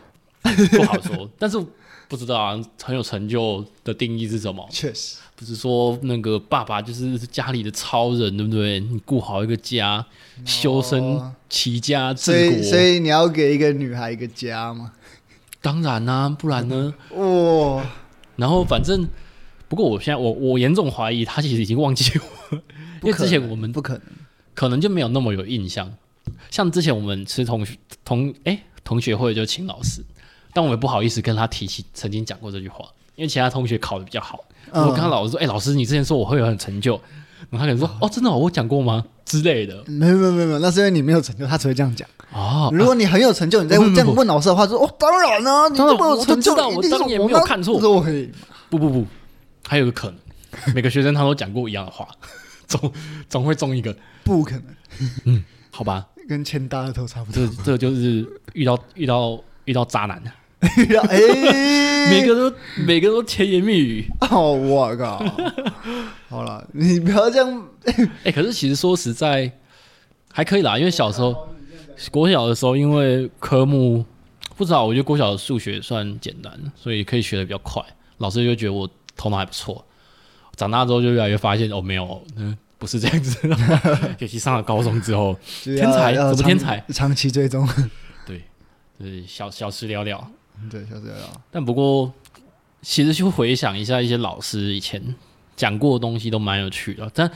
[0.42, 1.64] 不好说， 但是
[2.08, 4.68] 不知道啊，很有成就的定义是什么？
[4.72, 8.80] 确实不是说那个爸爸就是家里的超人，对不对？
[8.80, 10.04] 你顾好一个家，
[10.46, 14.94] 修身齐家治国，所以所以你要给一个女孩一个家吗？
[15.62, 16.94] 当然啦、啊，不然呢？
[17.12, 17.86] 哇、哦！
[18.36, 19.08] 然后反正，
[19.68, 22.58] 不过我现在我我严重怀疑他其实已经忘记我，
[23.04, 24.02] 因为之前我们不可能，
[24.54, 25.92] 可能就没有那么有印象。
[26.50, 28.54] 像之前我们吃同学同哎。
[28.54, 30.02] 欸同学会就请老师，
[30.54, 32.86] 但我也不好意思跟他提起曾经讲过这句话，
[33.18, 34.46] 因为其他同学考的比较好。
[34.72, 36.94] 嗯、我跟他老师说：“哎、欸，老师，你之前说我会有很成就。”
[37.52, 39.84] 然后他可能说：“哦，真的、哦，我讲过吗？”之类的。
[39.88, 42.08] 没有没有没有，那是因为你没有成就，他才会这样讲。
[42.32, 47.78] 哦，如果你很有成就，你再这样问老师的话，说：“哦，当然呢、啊，你这么有成就，我当年没有看错。”
[48.70, 49.06] 不不不，
[49.68, 50.18] 还有个可能，
[50.74, 52.08] 每个学生他都讲过一样的话，
[52.68, 52.92] 总
[53.30, 53.96] 总会中一个。
[54.24, 54.64] 不可能。
[55.26, 56.08] 嗯，好吧。
[56.28, 60.22] 跟签大乐透差不多，这这就是遇到遇到遇到渣男，
[60.78, 61.18] 遇 到哎，
[62.10, 64.06] 每个都每个都甜言蜜语。
[64.30, 65.24] 哦，我靠！
[66.28, 67.68] 好了，你不要这样。
[67.86, 69.50] 哎、欸，可是其实说实在
[70.34, 71.48] 还可以啦，因为小时候
[72.12, 74.04] 国小的时候，因为科目
[74.58, 77.82] 不知道，我觉得国小的数学算简单，所以可以学的比较快。
[78.18, 79.84] 老师就觉得我头脑还不错。
[80.56, 82.58] 长大之后就越来越发现哦，没有嗯。
[82.80, 83.36] 不是这样子，
[84.20, 86.80] 尤其上了高中之后， 天才怎么天才？
[86.90, 87.68] 长期追踪，
[88.24, 88.44] 对，
[89.00, 90.28] 就是小小事了了，
[90.70, 91.42] 对，小事了了。
[91.50, 92.14] 但不过，
[92.84, 95.04] 其实就回想一下一些老师以前
[95.56, 97.10] 讲过的东西，都蛮有趣的。
[97.16, 97.28] 但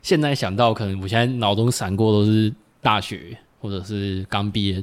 [0.00, 4.82] 现在想到，可能我现在脑中闪过都是大学或者是刚毕业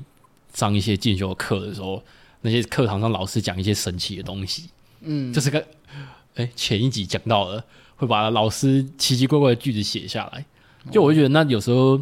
[0.54, 2.00] 上一些进修课的时候，
[2.42, 4.70] 那些课堂上老师讲一些神奇的东西。
[5.02, 5.66] 嗯，就是个，
[6.36, 7.63] 哎，前一集讲到了。
[7.96, 10.43] 会把老师奇奇怪怪的句子写下来，
[10.91, 12.02] 就我会觉得那有时候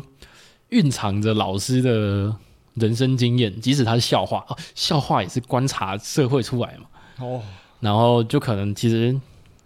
[0.69, 2.33] 蕴藏着老师的
[2.75, 7.25] 人生经验，即使他是笑话，哦，笑话也是观察社会出来嘛。
[7.25, 7.43] 哦，
[7.81, 9.13] 然后就可能其实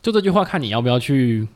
[0.02, 1.48] 就这句话，看你要不要去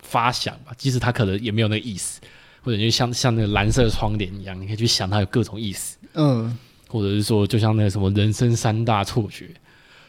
[0.00, 0.72] 发想吧。
[0.76, 2.20] 即使他可能也没有那个意思，
[2.64, 5.98] 或者就像像那个蓝色窗帘一样，你可以去想它有各种意思。
[6.14, 6.56] 嗯，
[6.88, 9.50] 或者是说，就像那个什么人生三大错觉。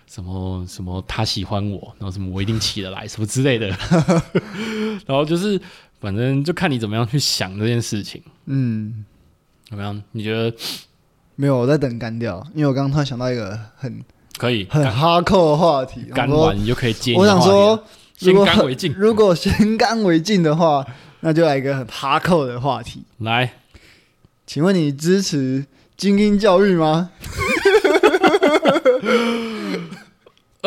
[0.09, 3.67] 什么什么他喜欢我，然后什么我一定起得来，什么之类的，
[5.05, 5.59] 然后就是
[5.99, 8.21] 反正就看你怎么样去想这件事情。
[8.45, 9.05] 嗯，
[9.69, 10.01] 怎么样？
[10.13, 10.55] 你觉得？
[11.35, 14.03] 没有，我在等干掉，因为我刚刚突然想到一个很
[14.37, 17.13] 可以很哈扣的话题，干完你就可以接。
[17.13, 17.83] 我想说，
[18.15, 18.91] 先干为敬。
[18.93, 20.83] 如果先干为敬的话，
[21.19, 23.03] 那就来一个很哈扣的话题。
[23.19, 23.53] 来，
[24.47, 25.65] 请问你支持
[25.95, 27.11] 精英教育吗？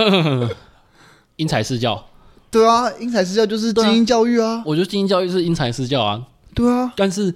[0.00, 0.50] 嗯，
[1.36, 2.06] 因材施教，
[2.50, 4.56] 对啊，因材施教就是精英教育啊。
[4.56, 6.22] 啊我觉得精英教育是因材施教啊。
[6.54, 7.34] 对啊，但是，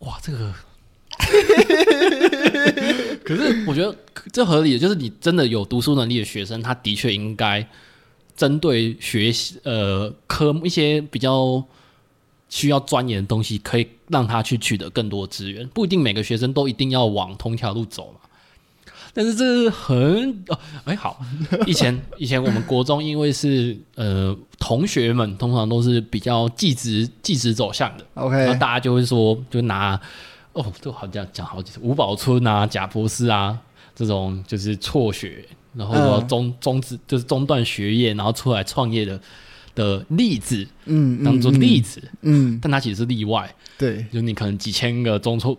[0.00, 0.52] 哇，这个，
[3.24, 3.94] 可是我觉得
[4.32, 7.66] 这合理的，就是你真的有读书能力的学生，他的确应该
[8.36, 11.62] 针对学习呃科目一些比较
[12.48, 18.18] 需要钻研的东西，可以让他去取得更多资源，不一定每个学生都一定要往同一条路走嘛。
[19.14, 21.20] 但是这是很哦，哎好，
[21.66, 30.00] 以前 以前我们国中因为是呃同学们通常都是比较技职技职走向的，OK，然后大家就会说就拿
[30.54, 33.58] 哦都好像讲好几次吴宝春啊贾博士啊
[33.94, 35.44] 这种就是辍学，
[35.74, 39.20] 然后说中中止就是中断学业然后出来创业的
[39.74, 45.56] 的例子，嗯，当做例子，嗯，但他其实是例外，对，就你可能几千个中辍。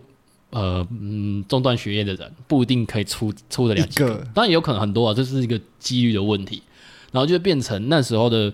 [0.54, 6.62] 呃嗯，中断学业的人不一定可以出出得了几个，当然也有可能很多啊，这是一个几率的问题。
[7.10, 8.52] 然后就变成那时候的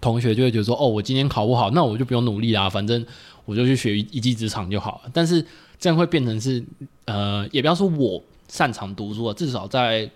[0.00, 3.04] 同学就会觉得说，哦，我今天考不好，那我就不用努力啦，反正
[3.44, 5.10] 我就去学一技之长就好了。
[5.12, 5.44] 但是
[5.78, 6.64] 这样会变成是，
[7.06, 10.10] 呃，也不要说我擅长读书啊，至少在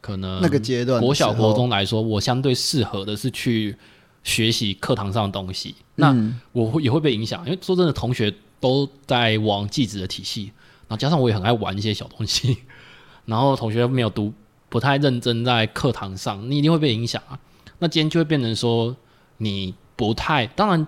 [0.00, 3.76] 可能那个阶段，国小国中来说，我相对适合的是去
[4.22, 5.74] 学习课堂上的东西。
[5.96, 6.14] 那
[6.52, 8.34] 我会也会被影响，因为说真的，同学。
[8.64, 10.44] 都在往记者的体系，
[10.88, 12.56] 然后加上我也很爱玩一些小东西，
[13.26, 14.32] 然后同学没有读，
[14.70, 17.38] 不太认真在课堂上，你一定会被影响啊。
[17.78, 18.96] 那今天就会变成说，
[19.36, 20.86] 你不太，当然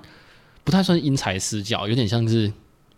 [0.65, 2.51] 不太算因材施教，有点像是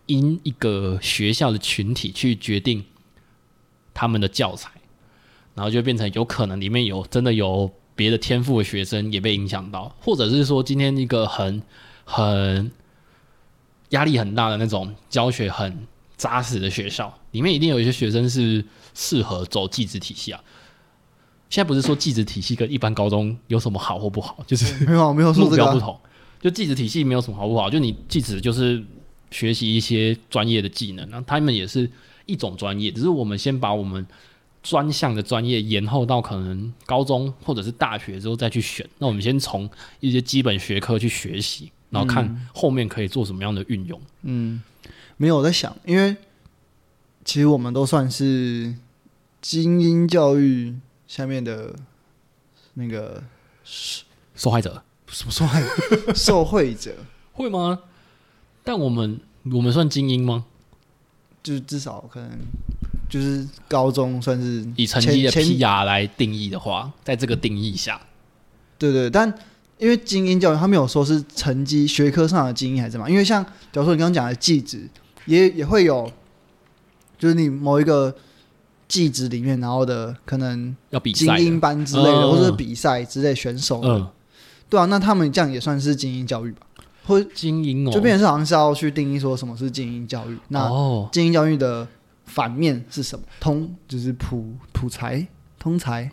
[0.07, 2.85] 因一个学校的群体去决定
[3.93, 4.71] 他们的教材，
[5.57, 11.61] 然后就变成有可能里面有真的有别的天赋的学生也被影响到，或者是说今天一个很
[12.05, 12.71] 很。
[13.91, 20.41] 压力很大的那种教学很扎实的学校，里面一定有一些学生是适合走技职体系啊。
[21.51, 25.99] 现在不是说技职体系跟一般高中有什么好或不好，就是 没有没有说这个、目标不同。
[26.41, 28.85] 就技职体系没有什么好不好，就你技职就是
[29.31, 31.91] 学习一些专业的技能，那他们也是
[32.27, 34.07] 一种专业，只是我们先把我们
[34.63, 38.87] 专项的专业延后到可能高中或者是大学之后再去选。
[38.99, 39.69] 那我们先从
[40.01, 44.01] 一些基本学科去学习，然后看后面可以做什么样的运用。
[44.23, 44.63] 嗯，
[45.17, 46.17] 没有我在想，因为
[47.25, 48.75] 其实我们都算是
[49.41, 50.75] 精英教育
[51.07, 51.75] 下面的
[52.75, 53.23] 那个
[53.65, 54.83] 受害者。
[55.09, 55.69] 什么受害者？
[56.15, 56.95] 受惠者
[57.33, 57.81] 会吗？
[58.63, 60.45] 但我们我们算精英吗？
[61.43, 62.31] 就是至少可能
[63.09, 67.99] 就是高中算是以成绩的 PR 来定义的话，在这个定义下，
[68.77, 69.11] 对，对对。
[69.11, 69.33] 但
[69.79, 73.09] 因为精英教育，他没有说是成绩学科上的精英还是什么？
[73.11, 74.89] 因为像假如说你刚刚讲的技职，
[75.27, 76.11] 也也会有，
[77.19, 78.15] 就是你某一个
[78.89, 84.09] 技职里面，然后的可能要比精英班之类的，嗯、或者是比赛之类选手，嗯。
[84.71, 86.67] 对啊，那他们这样也算是精英教育吧？
[87.07, 90.37] 或精英哦，就变成是好像是要去定义说什么是精英教育。
[90.49, 90.69] 那
[91.11, 91.89] 精英教育的
[92.27, 93.25] 反面是什么？
[93.41, 95.27] 通就是普普才
[95.59, 96.11] 通才。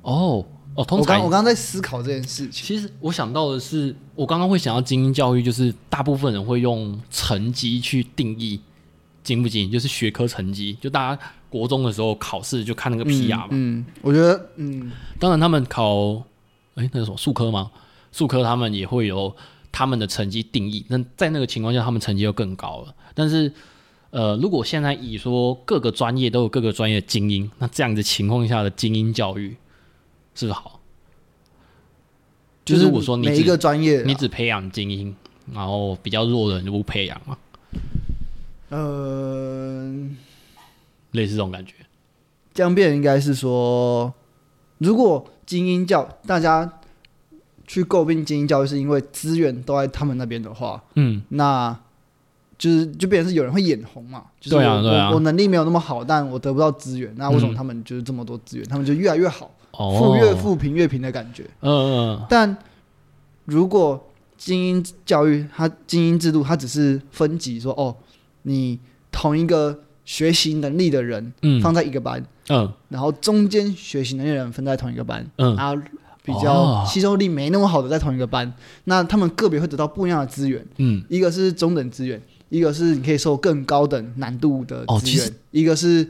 [0.00, 0.42] 哦
[0.78, 0.86] 哦。
[0.90, 2.52] 我刚我刚刚在思考这件事情。
[2.52, 8.60] 其实我想到的是，我刚刚会想到精英教育，就是大部分人会用成绩去定义
[9.22, 10.76] 精不精英，就是学科成绩。
[10.80, 13.46] 就大家国中的时候考试就看那个 PR 嘛。
[13.50, 16.22] 嗯，嗯，我觉得嗯，当然他们考
[16.74, 17.70] 哎那个什么术科吗？
[18.12, 19.34] 术科他们也会有
[19.70, 22.94] 他们的成绩定义，那在那个情况下，他们成绩就更高了。
[23.14, 23.52] 但是，
[24.10, 29.54] 呃，如果现在以说各个专业都有各个专业的精英，那这样的情况下的精英教育
[30.38, 30.80] 是不是好？
[32.64, 35.14] 就是我说你每一个专业你只培养精英，
[35.52, 37.36] 然后比较弱的人就不培养嘛？
[38.68, 39.92] 呃，
[41.10, 41.74] 类似这种感觉。
[42.54, 44.14] 这样变应该是说，
[44.78, 46.72] 如果精英教大家。
[47.70, 51.78] 去诟病精英教育，是因为资源都在他们那边的话，嗯，那
[52.56, 62.26] 就是就变成是有人会眼红嘛，就是我、我，我能力没有那么好，但我得不到资源，那为什么他们就是这么多资源，嗯、他们就越来越好，富越富贫越贫的感觉，嗯嗯。
[62.28, 62.56] 但
[63.44, 67.94] 如果精英教育，它精英制度，它只是分级说，哦，
[68.42, 68.78] 你
[69.10, 75.80] 同一个学习能力的人，嗯，放在一个班，嗯，然后中间学习能力的人分在同一个班，嗯，然后。
[76.24, 78.52] 比较吸收力没那么好的在同一个班，哦、
[78.84, 80.62] 那他们个别会得到不一样的资源。
[80.76, 86.06] 嗯，一个是中等资源，一个是你可以受更高等难度的资源，哦、一个是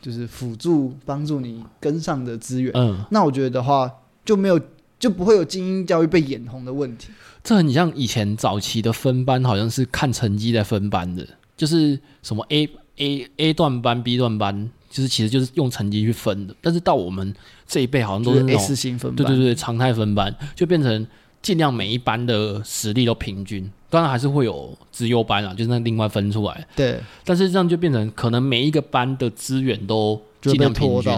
[0.00, 2.72] 就是辅助帮助你跟上的资源。
[2.74, 3.90] 嗯，那我觉得的话
[4.24, 4.60] 就没有
[4.98, 7.08] 就不会有精英教育被眼红的问题。
[7.44, 11.26] 这很像以前早期的分班，好像是看成绩在分班的，
[11.56, 14.70] 就是什么 A A A 段班、B 段班。
[14.92, 17.34] 就是其实就是用成绩去分的，但是到我们
[17.66, 21.06] 这一辈好像都是 S 型分班，对对对，常态分班就变成
[21.40, 26.66] 尽量每一班的实力都平均，当然还是会有资优班啊，就是那另外分出来。
[26.74, 31.12] 对，但是这样就变成可能每一个班的资源都尽量平均，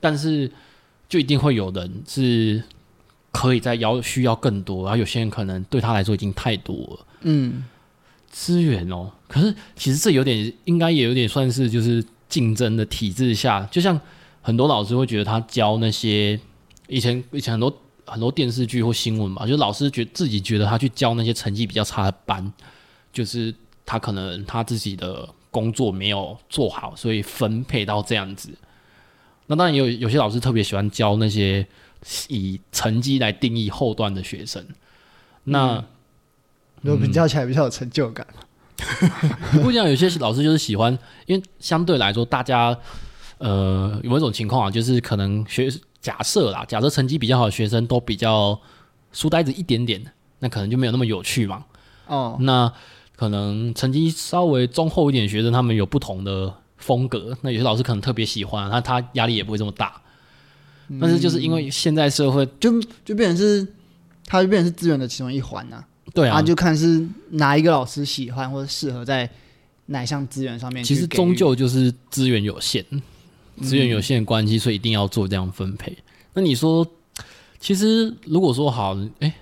[0.00, 0.50] 但是
[1.06, 2.62] 就一定会有人是
[3.30, 7.06] 可以在要需要更多，然后有些人可能对他来说已经太多了。
[7.20, 7.64] 嗯，
[8.30, 12.02] 资源哦，可是其实这有点应该也有点算是就是。
[12.26, 14.00] 竞争的体制下，就像
[14.42, 16.40] 很多老师会觉得他教那些
[16.88, 17.72] 以前以前很多
[18.06, 22.52] 很多电视剧或新闻嘛，就老师觉自己觉得他去教那些成绩比较差的班，
[23.12, 23.54] 就是
[23.86, 28.50] 他可能他自己的工作没有做好，所以分配到这样子。
[29.46, 31.66] 那当然也有有些老师特别喜欢教那些
[32.28, 34.64] 以成绩来定义后段的学生，
[35.44, 35.74] 那
[36.82, 38.26] 有、嗯嗯、比较起来比较有成就感。
[39.62, 42.76] 不一样，有些老师就是喜欢，因为相对来说，大家
[43.38, 45.70] 呃有一种情况啊，就是可能学
[46.04, 48.60] 假设啦，假设成绩比较好的学生都比较
[49.10, 50.04] 书呆子一点点，
[50.40, 51.64] 那可能就没有那么有趣嘛。
[52.06, 52.70] 哦，那
[53.16, 59.98] 可能成绩稍微中后一点的学生，他们有不同的风格，那有些老师可能特别喜欢，那他压力也不会这么大。
[61.00, 62.70] 但是就是因为现在社会就
[63.02, 63.66] 就变成是，
[64.26, 65.82] 他就变成是资源的其中一环呐。
[66.12, 69.28] 对啊，就看是哪一个老师喜欢或者适合在
[69.86, 70.84] 哪项资源上面。
[70.84, 72.84] 其实终究就是资源有限，
[73.62, 75.90] 资源有限的关系，所以一定要做这样分配。
[75.92, 76.86] 嗯、那你说，
[77.58, 79.34] 其实如果说好，哎、欸，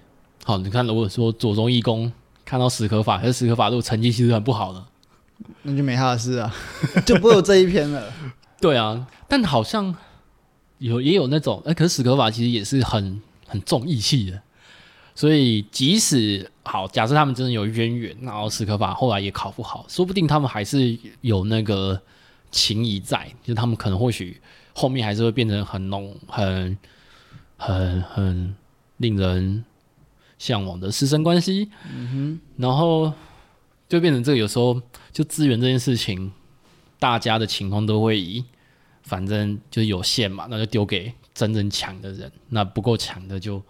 [0.44, 2.12] 好，你看，如果说左中义工
[2.44, 4.84] 看到史可法，还是史可法如果成绩其实很不好的，
[5.62, 6.54] 那就没他的事啊，
[7.06, 8.12] 就不会有这一篇了。
[8.60, 9.94] 对啊，但好像
[10.78, 14.40] 有也有那种，哎、欸，可是史可法其实也是很很重义气的。
[15.14, 22.00] 所以即使好，假设他们真的有渊源，然后史可法后来也考不好，说不定他们还是有那个
[22.53, 24.40] 情谊在，就他们可能或许
[24.72, 26.78] 后面还是会变成很浓、很、
[27.57, 28.55] 很、很
[28.98, 29.64] 令人
[30.38, 31.68] 向往的师生关系。
[31.92, 33.12] 嗯哼，然后
[33.88, 34.80] 就变成这个，有时候
[35.11, 36.30] 就资源这件事情，
[37.00, 38.44] 大家的情况都会以
[39.03, 43.61] 反正就是有限嘛，那就丢给真正强的人，那不够强的就。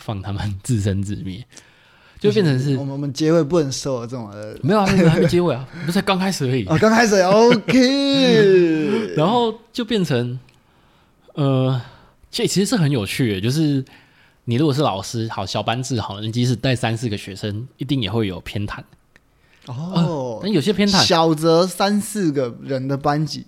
[0.00, 1.44] 放他们 自生自灭，
[2.18, 10.38] 就变成是我们我们结尾不能收这种的，没有啊，还 没结尾啊，不是才刚开始而已啊，刚开始 OK，然后就变成
[11.34, 11.80] 呃，
[12.30, 13.84] 这其实是很有趣的，就是
[14.46, 18.80] 你如果是老师，好小班制，好，你即使带三四个学生，一定也会有偏袒
[19.66, 23.46] 哦，但有些偏袒，小则三四个人的班级，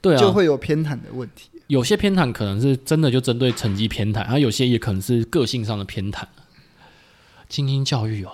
[0.00, 1.48] 对啊，就会有偏袒的问题。
[1.66, 6.22] 有些偏袒可能是真的就针对成绩偏袒，然后有些也可能是个性上的偏袒。
[7.54, 8.32] 精英教育哦，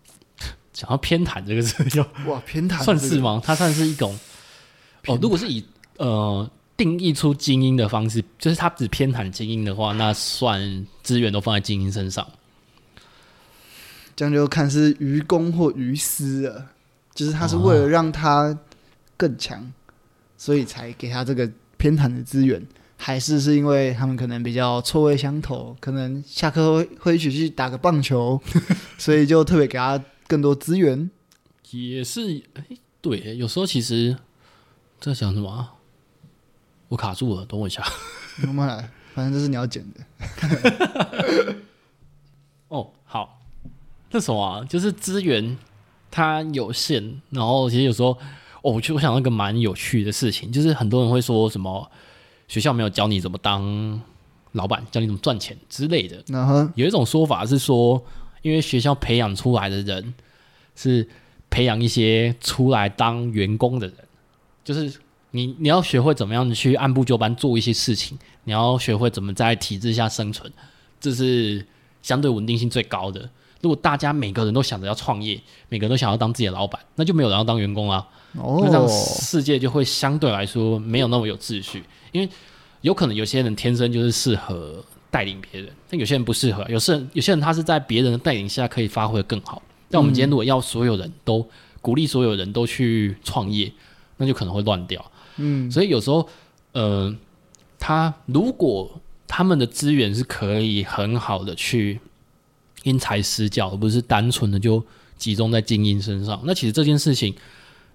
[0.72, 3.38] 想要偏袒这个字 就哇偏袒算是吗？
[3.44, 4.18] 它算是一种
[5.06, 5.18] 哦。
[5.20, 5.62] 如果是以
[5.98, 12.26] 呃定义出精英的方式，就是他只偏袒精英的话，那算资源都放在精英身上。
[14.16, 16.66] 这样就看是于公或于私了，
[17.14, 18.58] 就是他是为了让他
[19.18, 19.66] 更强，哦，
[20.38, 21.50] 所以才给他这个。
[21.76, 22.66] 偏袒的资源，
[23.06, 28.40] 还是是因为他们可能比较臭味相投，可能下课会会一起去打个棒球，
[28.96, 31.10] 所以就特别给他更多资源。
[31.70, 32.64] 也是，哎，
[33.02, 34.16] 对，有时候其实
[34.98, 35.68] 在想什么？
[36.88, 37.84] 我卡住了，等我一下。
[38.42, 41.56] 慢慢来，反正这是你要剪的。
[42.68, 43.38] 哦，好，
[44.08, 44.64] 这什么啊？
[44.64, 45.58] 就是资源
[46.10, 48.16] 它有限，然后其实有时候。
[48.62, 51.90] 哦，我就我想到一个蛮有趣的事情，就是很多人会说什么
[52.48, 54.00] 学校没有教你怎么当
[54.52, 56.22] 老板，教你怎么赚钱之类的。
[56.24, 56.72] Uh huh.
[56.74, 58.04] 有一种说法是说，
[58.42, 60.14] 因为学校培养出来的人
[60.76, 61.08] 是
[61.50, 63.96] 培养一些出来当员工的人，
[64.62, 64.92] 就是
[65.32, 70.52] 你你要学会怎么样去按部就班做一些事情，你要学会怎么在体制下生存，
[71.00, 71.66] 这是
[72.02, 73.28] 相对稳定性最高的。
[73.64, 75.40] 如果大家每个人都想着要创业，
[75.70, 78.06] 每个人都想要当自己的老板，那就没有人要当员工啊。
[78.34, 82.28] 哦，那这样世界就会相对来说没有那么有秩序，因为
[82.82, 86.62] 有可能有些人天生就是适合带领别人，但有些人不适合。
[86.68, 89.62] 有些人有些人他是在别人的带领下可以发挥得更好。
[89.88, 91.48] 但我们今天如果要所有人都、嗯、
[91.80, 93.72] 鼓励所有人都去创业，
[94.18, 95.02] 那就可能会乱掉。
[95.38, 96.28] 嗯，所以有时候，
[96.72, 97.16] 呃，
[97.78, 101.98] 他如果他们的资源是可以很好的去。
[102.84, 104.82] 因材施教，而不是单纯的就
[105.18, 106.40] 集中在精英身上。
[106.44, 107.34] 那其实这件事情，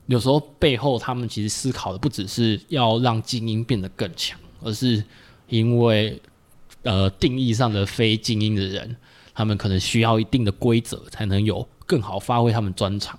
[0.08, 5.04] 有时候背后他们其实思考的不只是要让精英变得更强，而是
[5.48, 6.22] 因为
[6.84, 8.96] 呃定义上的非精英的人，
[9.34, 13.18] 他们可能需要一定的规则，才能有更好发挥他们专长。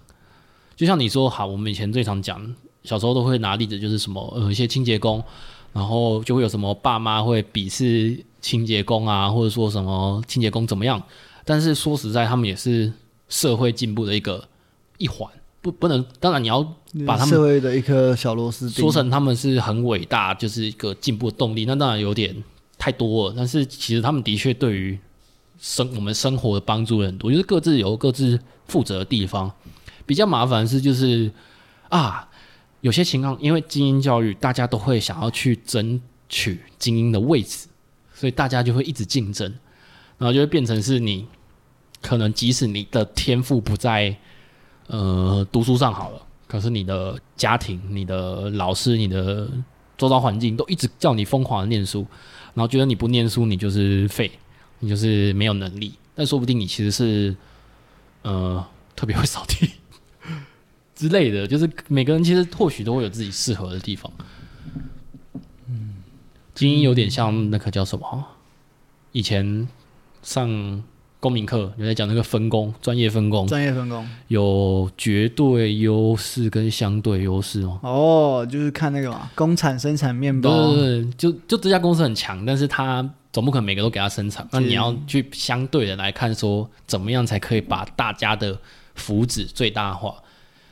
[0.76, 5.22] 就像你说，好，我们以前最常讲，小时候都会拿例子，就是什么呃一些清洁工，
[5.72, 11.00] 然后就会有什么爸妈会鄙视清洁工啊，或者说什么清洁工怎么样。
[11.50, 12.92] 但是说实在，他们也是
[13.28, 14.46] 社会进步的一个
[14.98, 15.28] 一环，
[15.60, 16.06] 不不能。
[16.20, 16.62] 当然，你要
[17.04, 22.32] 把他们社会的一颗小螺丝说成他们是很伟大，就是一个进步的动力，那当然有点
[22.78, 23.34] 太多了。
[23.36, 24.96] 但是其实他们的确对于
[25.58, 28.38] 生我们生活的帮助很多，就是各自有各自
[28.68, 29.50] 负责的地方。
[30.06, 31.32] 比较麻烦的是，就是
[31.88, 32.28] 啊，
[32.80, 37.66] 有些情况因为精英教育，大家都会想要去争取精英的位置，
[38.14, 39.52] 所以大家就会一直竞争，
[40.16, 41.26] 然后就会变成是你。
[42.02, 44.16] 可能即使你的天赋不在
[44.86, 49.48] 呃读书上好了，可是你的家庭、你的老师、你的
[49.98, 52.06] 周遭环境都一直叫你疯狂的念书，
[52.54, 54.30] 然后觉得你不念书你就是废，
[54.78, 55.92] 你就是没有能力。
[56.14, 57.36] 但说不定你其实是
[58.22, 58.64] 呃
[58.96, 59.70] 特别会扫地
[60.96, 64.10] 之类的，就是每个人其实或许都会有自己适合的地方。
[65.66, 65.96] 嗯，
[66.54, 68.26] 精英有点像那个叫什么？
[69.12, 69.68] 以前
[70.22, 70.82] 上。
[71.20, 77.78] 公民课有在讲那个分工，专业分工，专业分工有绝对优势跟相对优势哦。
[77.82, 88.58] 哦，就是看那个嘛，工厂生产面包，对对对，就就这家公司很强，但是他总不可能每个都给他生产，那你要去相对的来看，说怎么样才可以把大家的
[88.94, 90.14] 福祉最大化。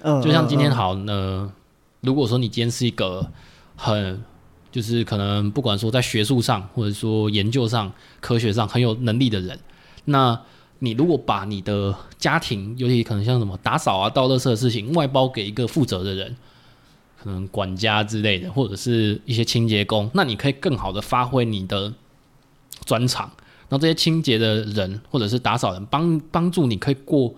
[0.01, 1.53] 嗯，就像今天好呢，呃，
[2.01, 3.31] 如果说你今天是一个
[3.77, 4.19] 很
[4.73, 9.59] 就是可能不管说在学术上或者说研究上、科学上很有能力的人。
[10.09, 10.41] 那
[10.81, 16.37] 你如果把你的家庭，尤其可能像什么打扫啊、倒垃圾的事情外包给一个负责的人，
[17.21, 21.93] 可能管家之类的，或者是一些清洁工，那你可以更好的发挥你的
[22.85, 23.31] 专长，
[23.69, 27.35] 那这些清洁的人或者是打扫人帮帮助你可以过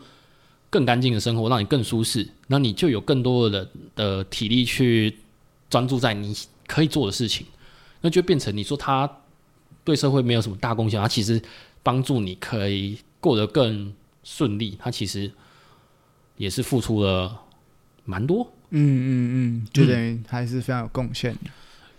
[0.69, 3.67] 更干净的生活，让你更舒适，那你就有更多的
[3.97, 5.17] 的体力去
[5.69, 7.47] 专注在你可以做的事情，
[8.03, 9.11] 那就变成你说他
[9.83, 11.41] 对社会没有什么大贡献，他其实
[11.83, 15.31] 帮助你可以过得更顺利，他其实
[16.37, 17.43] 也是付出了
[18.05, 19.11] 蛮多，嗯嗯
[19.65, 21.37] 嗯，就等于还是非常有贡献。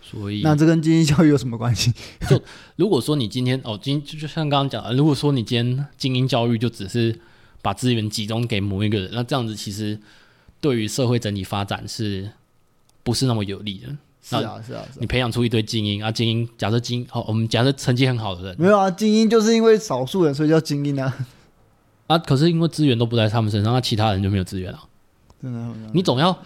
[0.00, 1.92] 所以，那这跟精英教育有什么关系？
[2.28, 2.42] 就
[2.76, 7.18] 如果说你今天哦，今就像刚刚讲的，如果说你今天精英教育就只是
[7.62, 9.98] 把资源集中给某一个人，那这样子其实
[10.60, 12.32] 对于社会整体发展是
[13.04, 13.96] 不是那么有利的？
[14.22, 21.14] 是啊，是啊，你培养出一堆精英啊，精英假设精好，我们假设成绩很好的人，没有啊，精英就是因为少数人所以叫精英啊。
[22.06, 24.78] 啊，可是因为资源都不在他们身上，那其他人就没有资源了。
[25.42, 26.36] 真的，你总要。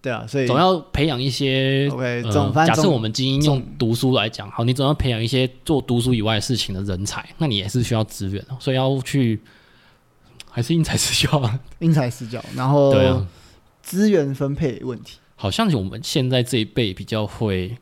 [0.00, 1.88] 对啊，所以总要培养一些。
[1.90, 9.40] OK，呃、假设我们精英用读书来讲，好，你总要培养一些做读书以外的事情的人才，那你也是需要资源，所以要去
[10.50, 12.44] 还是因材施教啊，因材施教。
[12.54, 12.94] 然后
[13.82, 17.76] 资源分配问题，好像我们现在这一辈比较会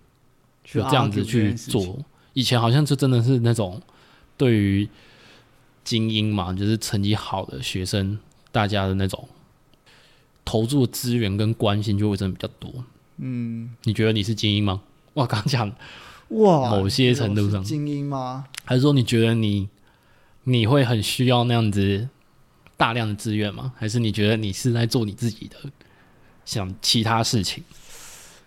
[0.64, 1.96] 就这样子去做，
[2.32, 3.80] 以前好像就真的是那种
[4.36, 4.88] 对于
[5.84, 8.18] 精英嘛，就是成绩好的学生，
[8.50, 9.28] 大家的那种。
[10.44, 12.84] 投注资源跟关心就会真的比较多。
[13.18, 14.82] 嗯，你觉得你是精英吗？
[15.14, 15.70] 哇，刚讲
[16.30, 18.44] 哇，某些程度上精英吗？
[18.64, 19.68] 还是说你觉得你
[20.42, 22.08] 你会很需要那样子
[22.76, 23.72] 大量的资源吗？
[23.76, 25.56] 还是你觉得你是在做你自己的
[26.44, 27.62] 想其他事情？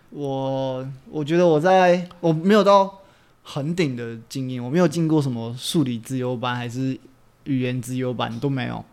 [0.10, 3.02] 我我觉得我在我没有到
[3.44, 6.98] 很顶的经验，我没有进过什么数理资优班还是
[7.44, 8.84] 语言资优班都没有。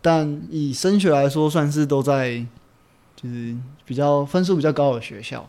[0.00, 2.44] 但以升学来说，算是都在，
[3.14, 5.48] 就是比较分数比较高的学校。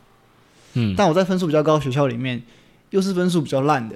[0.73, 2.43] 嗯，但我在分数比较高的学校里面，
[2.91, 3.95] 又是分数比较烂的，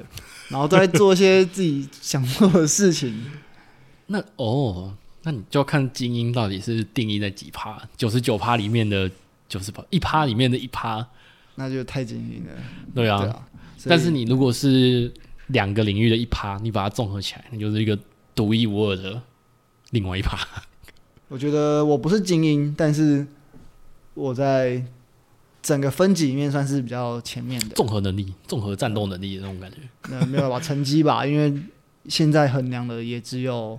[0.49, 3.25] 然后都在做一些自己想做的事情。
[4.07, 4.93] 那哦，
[5.27, 7.77] 那你就要看精英到底是定义在几趴？
[7.97, 9.11] 九十九趴里面的
[9.49, 11.05] 九十趴，一趴里面的一趴，
[11.55, 12.53] 那就太精英了。
[12.95, 13.45] 对啊。
[13.83, 15.11] 但是你如果是
[15.47, 17.99] 两个领域的一趴，你把它综合起来，你就是一个
[18.33, 19.21] 独一无二的。
[19.91, 20.37] 另外一趴，
[21.27, 23.27] 我觉得我不是精英，但是
[24.13, 24.81] 我在
[25.61, 27.75] 整个分级里面算是比较前面的。
[27.75, 29.77] 综合能力、综合战斗能力的那种感觉。
[30.09, 30.57] 那没有吧？
[30.57, 31.53] 成绩吧，因为
[32.07, 33.77] 现在衡量的也只有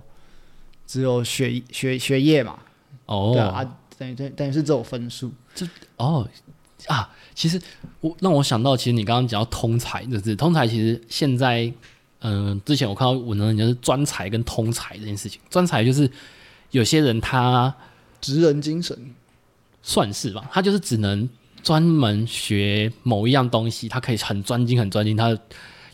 [0.89, 2.57] 只有学学学业嘛。
[3.05, 5.31] 哦，对啊，等于等等于是只有分数。
[5.53, 5.63] 这
[5.97, 6.27] 哦
[6.87, 7.61] 啊，其实
[8.01, 11.71] 我让我想到，其实你刚刚讲到通才，就是通才，其实现在。
[12.21, 15.39] 嗯、呃，之前我看到文章就是专才跟通才这件事情。
[15.49, 16.11] 专才就是
[16.71, 17.73] 有些人他
[18.19, 19.15] 职人精神，
[19.81, 20.49] 算是吧。
[20.51, 21.29] 他就是只能
[21.63, 25.29] 专门学某一样东西，他可以很专精、很专精，他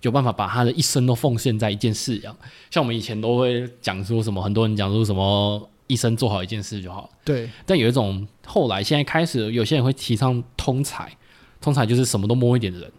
[0.05, 2.33] 有办法把他的一生都奉献在一件事一样。
[2.71, 7.09] 像我们以前都会讲说什么，很多人讲说什么一生做好一件事就好。
[7.23, 7.49] 对。
[7.65, 11.11] 但有一种后来现在开始，有些人会提倡通才，
[11.59, 12.91] 通才就是什么都摸一点的人。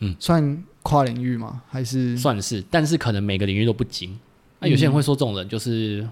[0.00, 0.64] 嗯，算。
[0.82, 1.60] 跨领域吗？
[1.68, 4.18] 还是算是，但是可能每个领域都不精。
[4.60, 6.08] 那、啊、有些人会说，这种人就是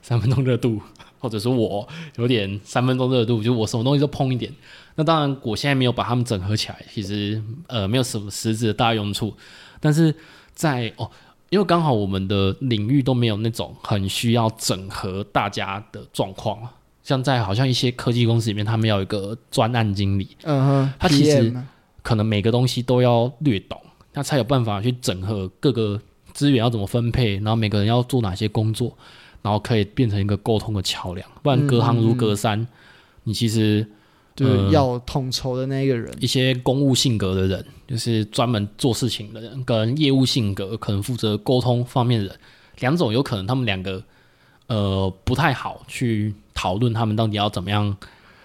[0.00, 0.80] 三分钟热度，
[1.26, 1.86] 或者是我
[2.18, 4.52] 有点三分钟热度，就我什么东西都碰一点。
[4.94, 9.34] 那当然，我现在没有把他们整合起来，其实呃没有什么实质的大用处。
[9.80, 10.14] 但是
[10.54, 11.10] 在哦，
[11.50, 16.56] 因为刚好我们的领域都没有那种很需要整合大家的状况，
[17.02, 21.52] 像在好像一些科技公司里面，他们要有一个专案经理，嗯哼，他其实
[22.02, 23.80] 可能每个东西都要略懂。
[24.14, 26.00] 他才有办法去整合各个
[26.32, 28.96] 资源要怎么分配，然后每个人要做哪些工作，
[29.46, 31.24] 然后可以变成一个沟通的桥梁。
[31.40, 32.68] 不然隔行如隔山，嗯、
[33.22, 33.86] 你其实
[34.34, 42.36] 就是要统筹的那个人，一些公务性格的人，就是专门做事情的人，跟业务性格可能负责沟通方面的人，
[42.80, 44.02] 两种有可能他们两个
[44.66, 47.96] 呃不太好去讨论他们到底要怎么样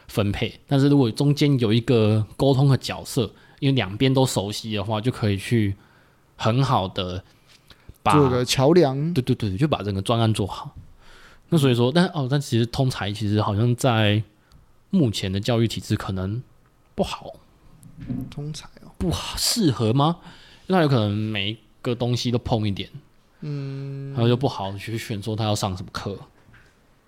[0.07, 0.53] 分配。
[0.67, 3.27] 但是如果中间有一个沟通的角色，
[3.59, 5.75] 因为两边都熟悉的话，就可以去
[6.35, 7.23] 很好的
[8.03, 9.11] 把做个桥梁。
[9.15, 10.75] 对对对，就把整个专案做好。
[11.53, 14.23] 那所以说，但哦，但其实通才其实好像在
[14.89, 16.41] 目前的教育体制可能
[16.95, 17.33] 不好。
[18.31, 20.17] 通才哦，不好适合吗？
[20.67, 22.89] 因为他有可能每一个东西都碰一点，
[23.41, 26.17] 嗯，然后就不好去选说他要上什么课，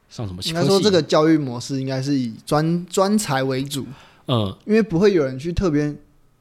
[0.10, 0.42] 上什么。
[0.44, 3.88] 应该说这个教育模式应该是以专专才为主。
[4.28, 5.96] 嗯，因为不会有人去特别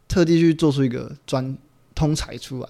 [0.08, 1.56] 特地去做出一个专
[1.94, 2.68] 通才出来。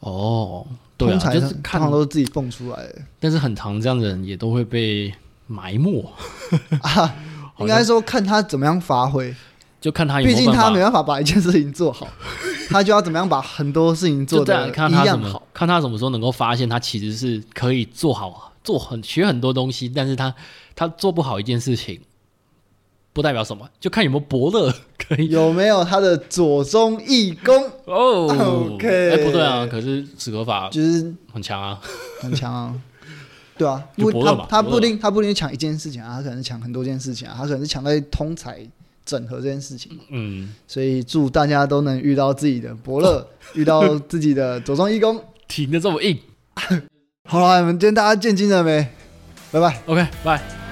[0.00, 0.66] 哦，
[0.96, 2.94] 对啊，就是看常都是自己蹦出来的。
[3.20, 5.12] 但是很常这样的人也都会被
[5.46, 6.04] 埋没
[6.82, 7.14] 啊。
[7.58, 9.34] 应该说看他怎么样发挥，
[9.80, 10.34] 就看他有有。
[10.36, 12.06] 毕竟他没办法把一件事情做好。
[12.68, 20.34] 他就要怎么样把很多事情做的一看他怎么样好，看他什么时候能够发现他其实是可以做好、做很学很多东西，但是他
[20.74, 21.98] 他做不好一件事情，
[23.16, 28.74] 不代表什么，就看有没有伯乐可以有没有他的左中义工哦。
[28.74, 31.80] OK，哎，不对啊，可是史可法就是很强啊，
[32.20, 32.74] 很强啊。
[33.56, 38.60] 对啊， 因为他他不一定他不一定抢一件事情啊，他可能是抢很多件事情啊，他可能是抢在通才
[39.06, 39.98] 整合这件事情。
[40.10, 45.18] 嗯，所以祝大家都能遇到自己的伯乐， 遇到自己的左中义工。
[45.48, 46.18] 挺的这么硬。
[47.26, 48.86] 好了，我们今天大家见精了没？
[49.50, 49.80] 拜拜。
[49.86, 50.65] OK，拜。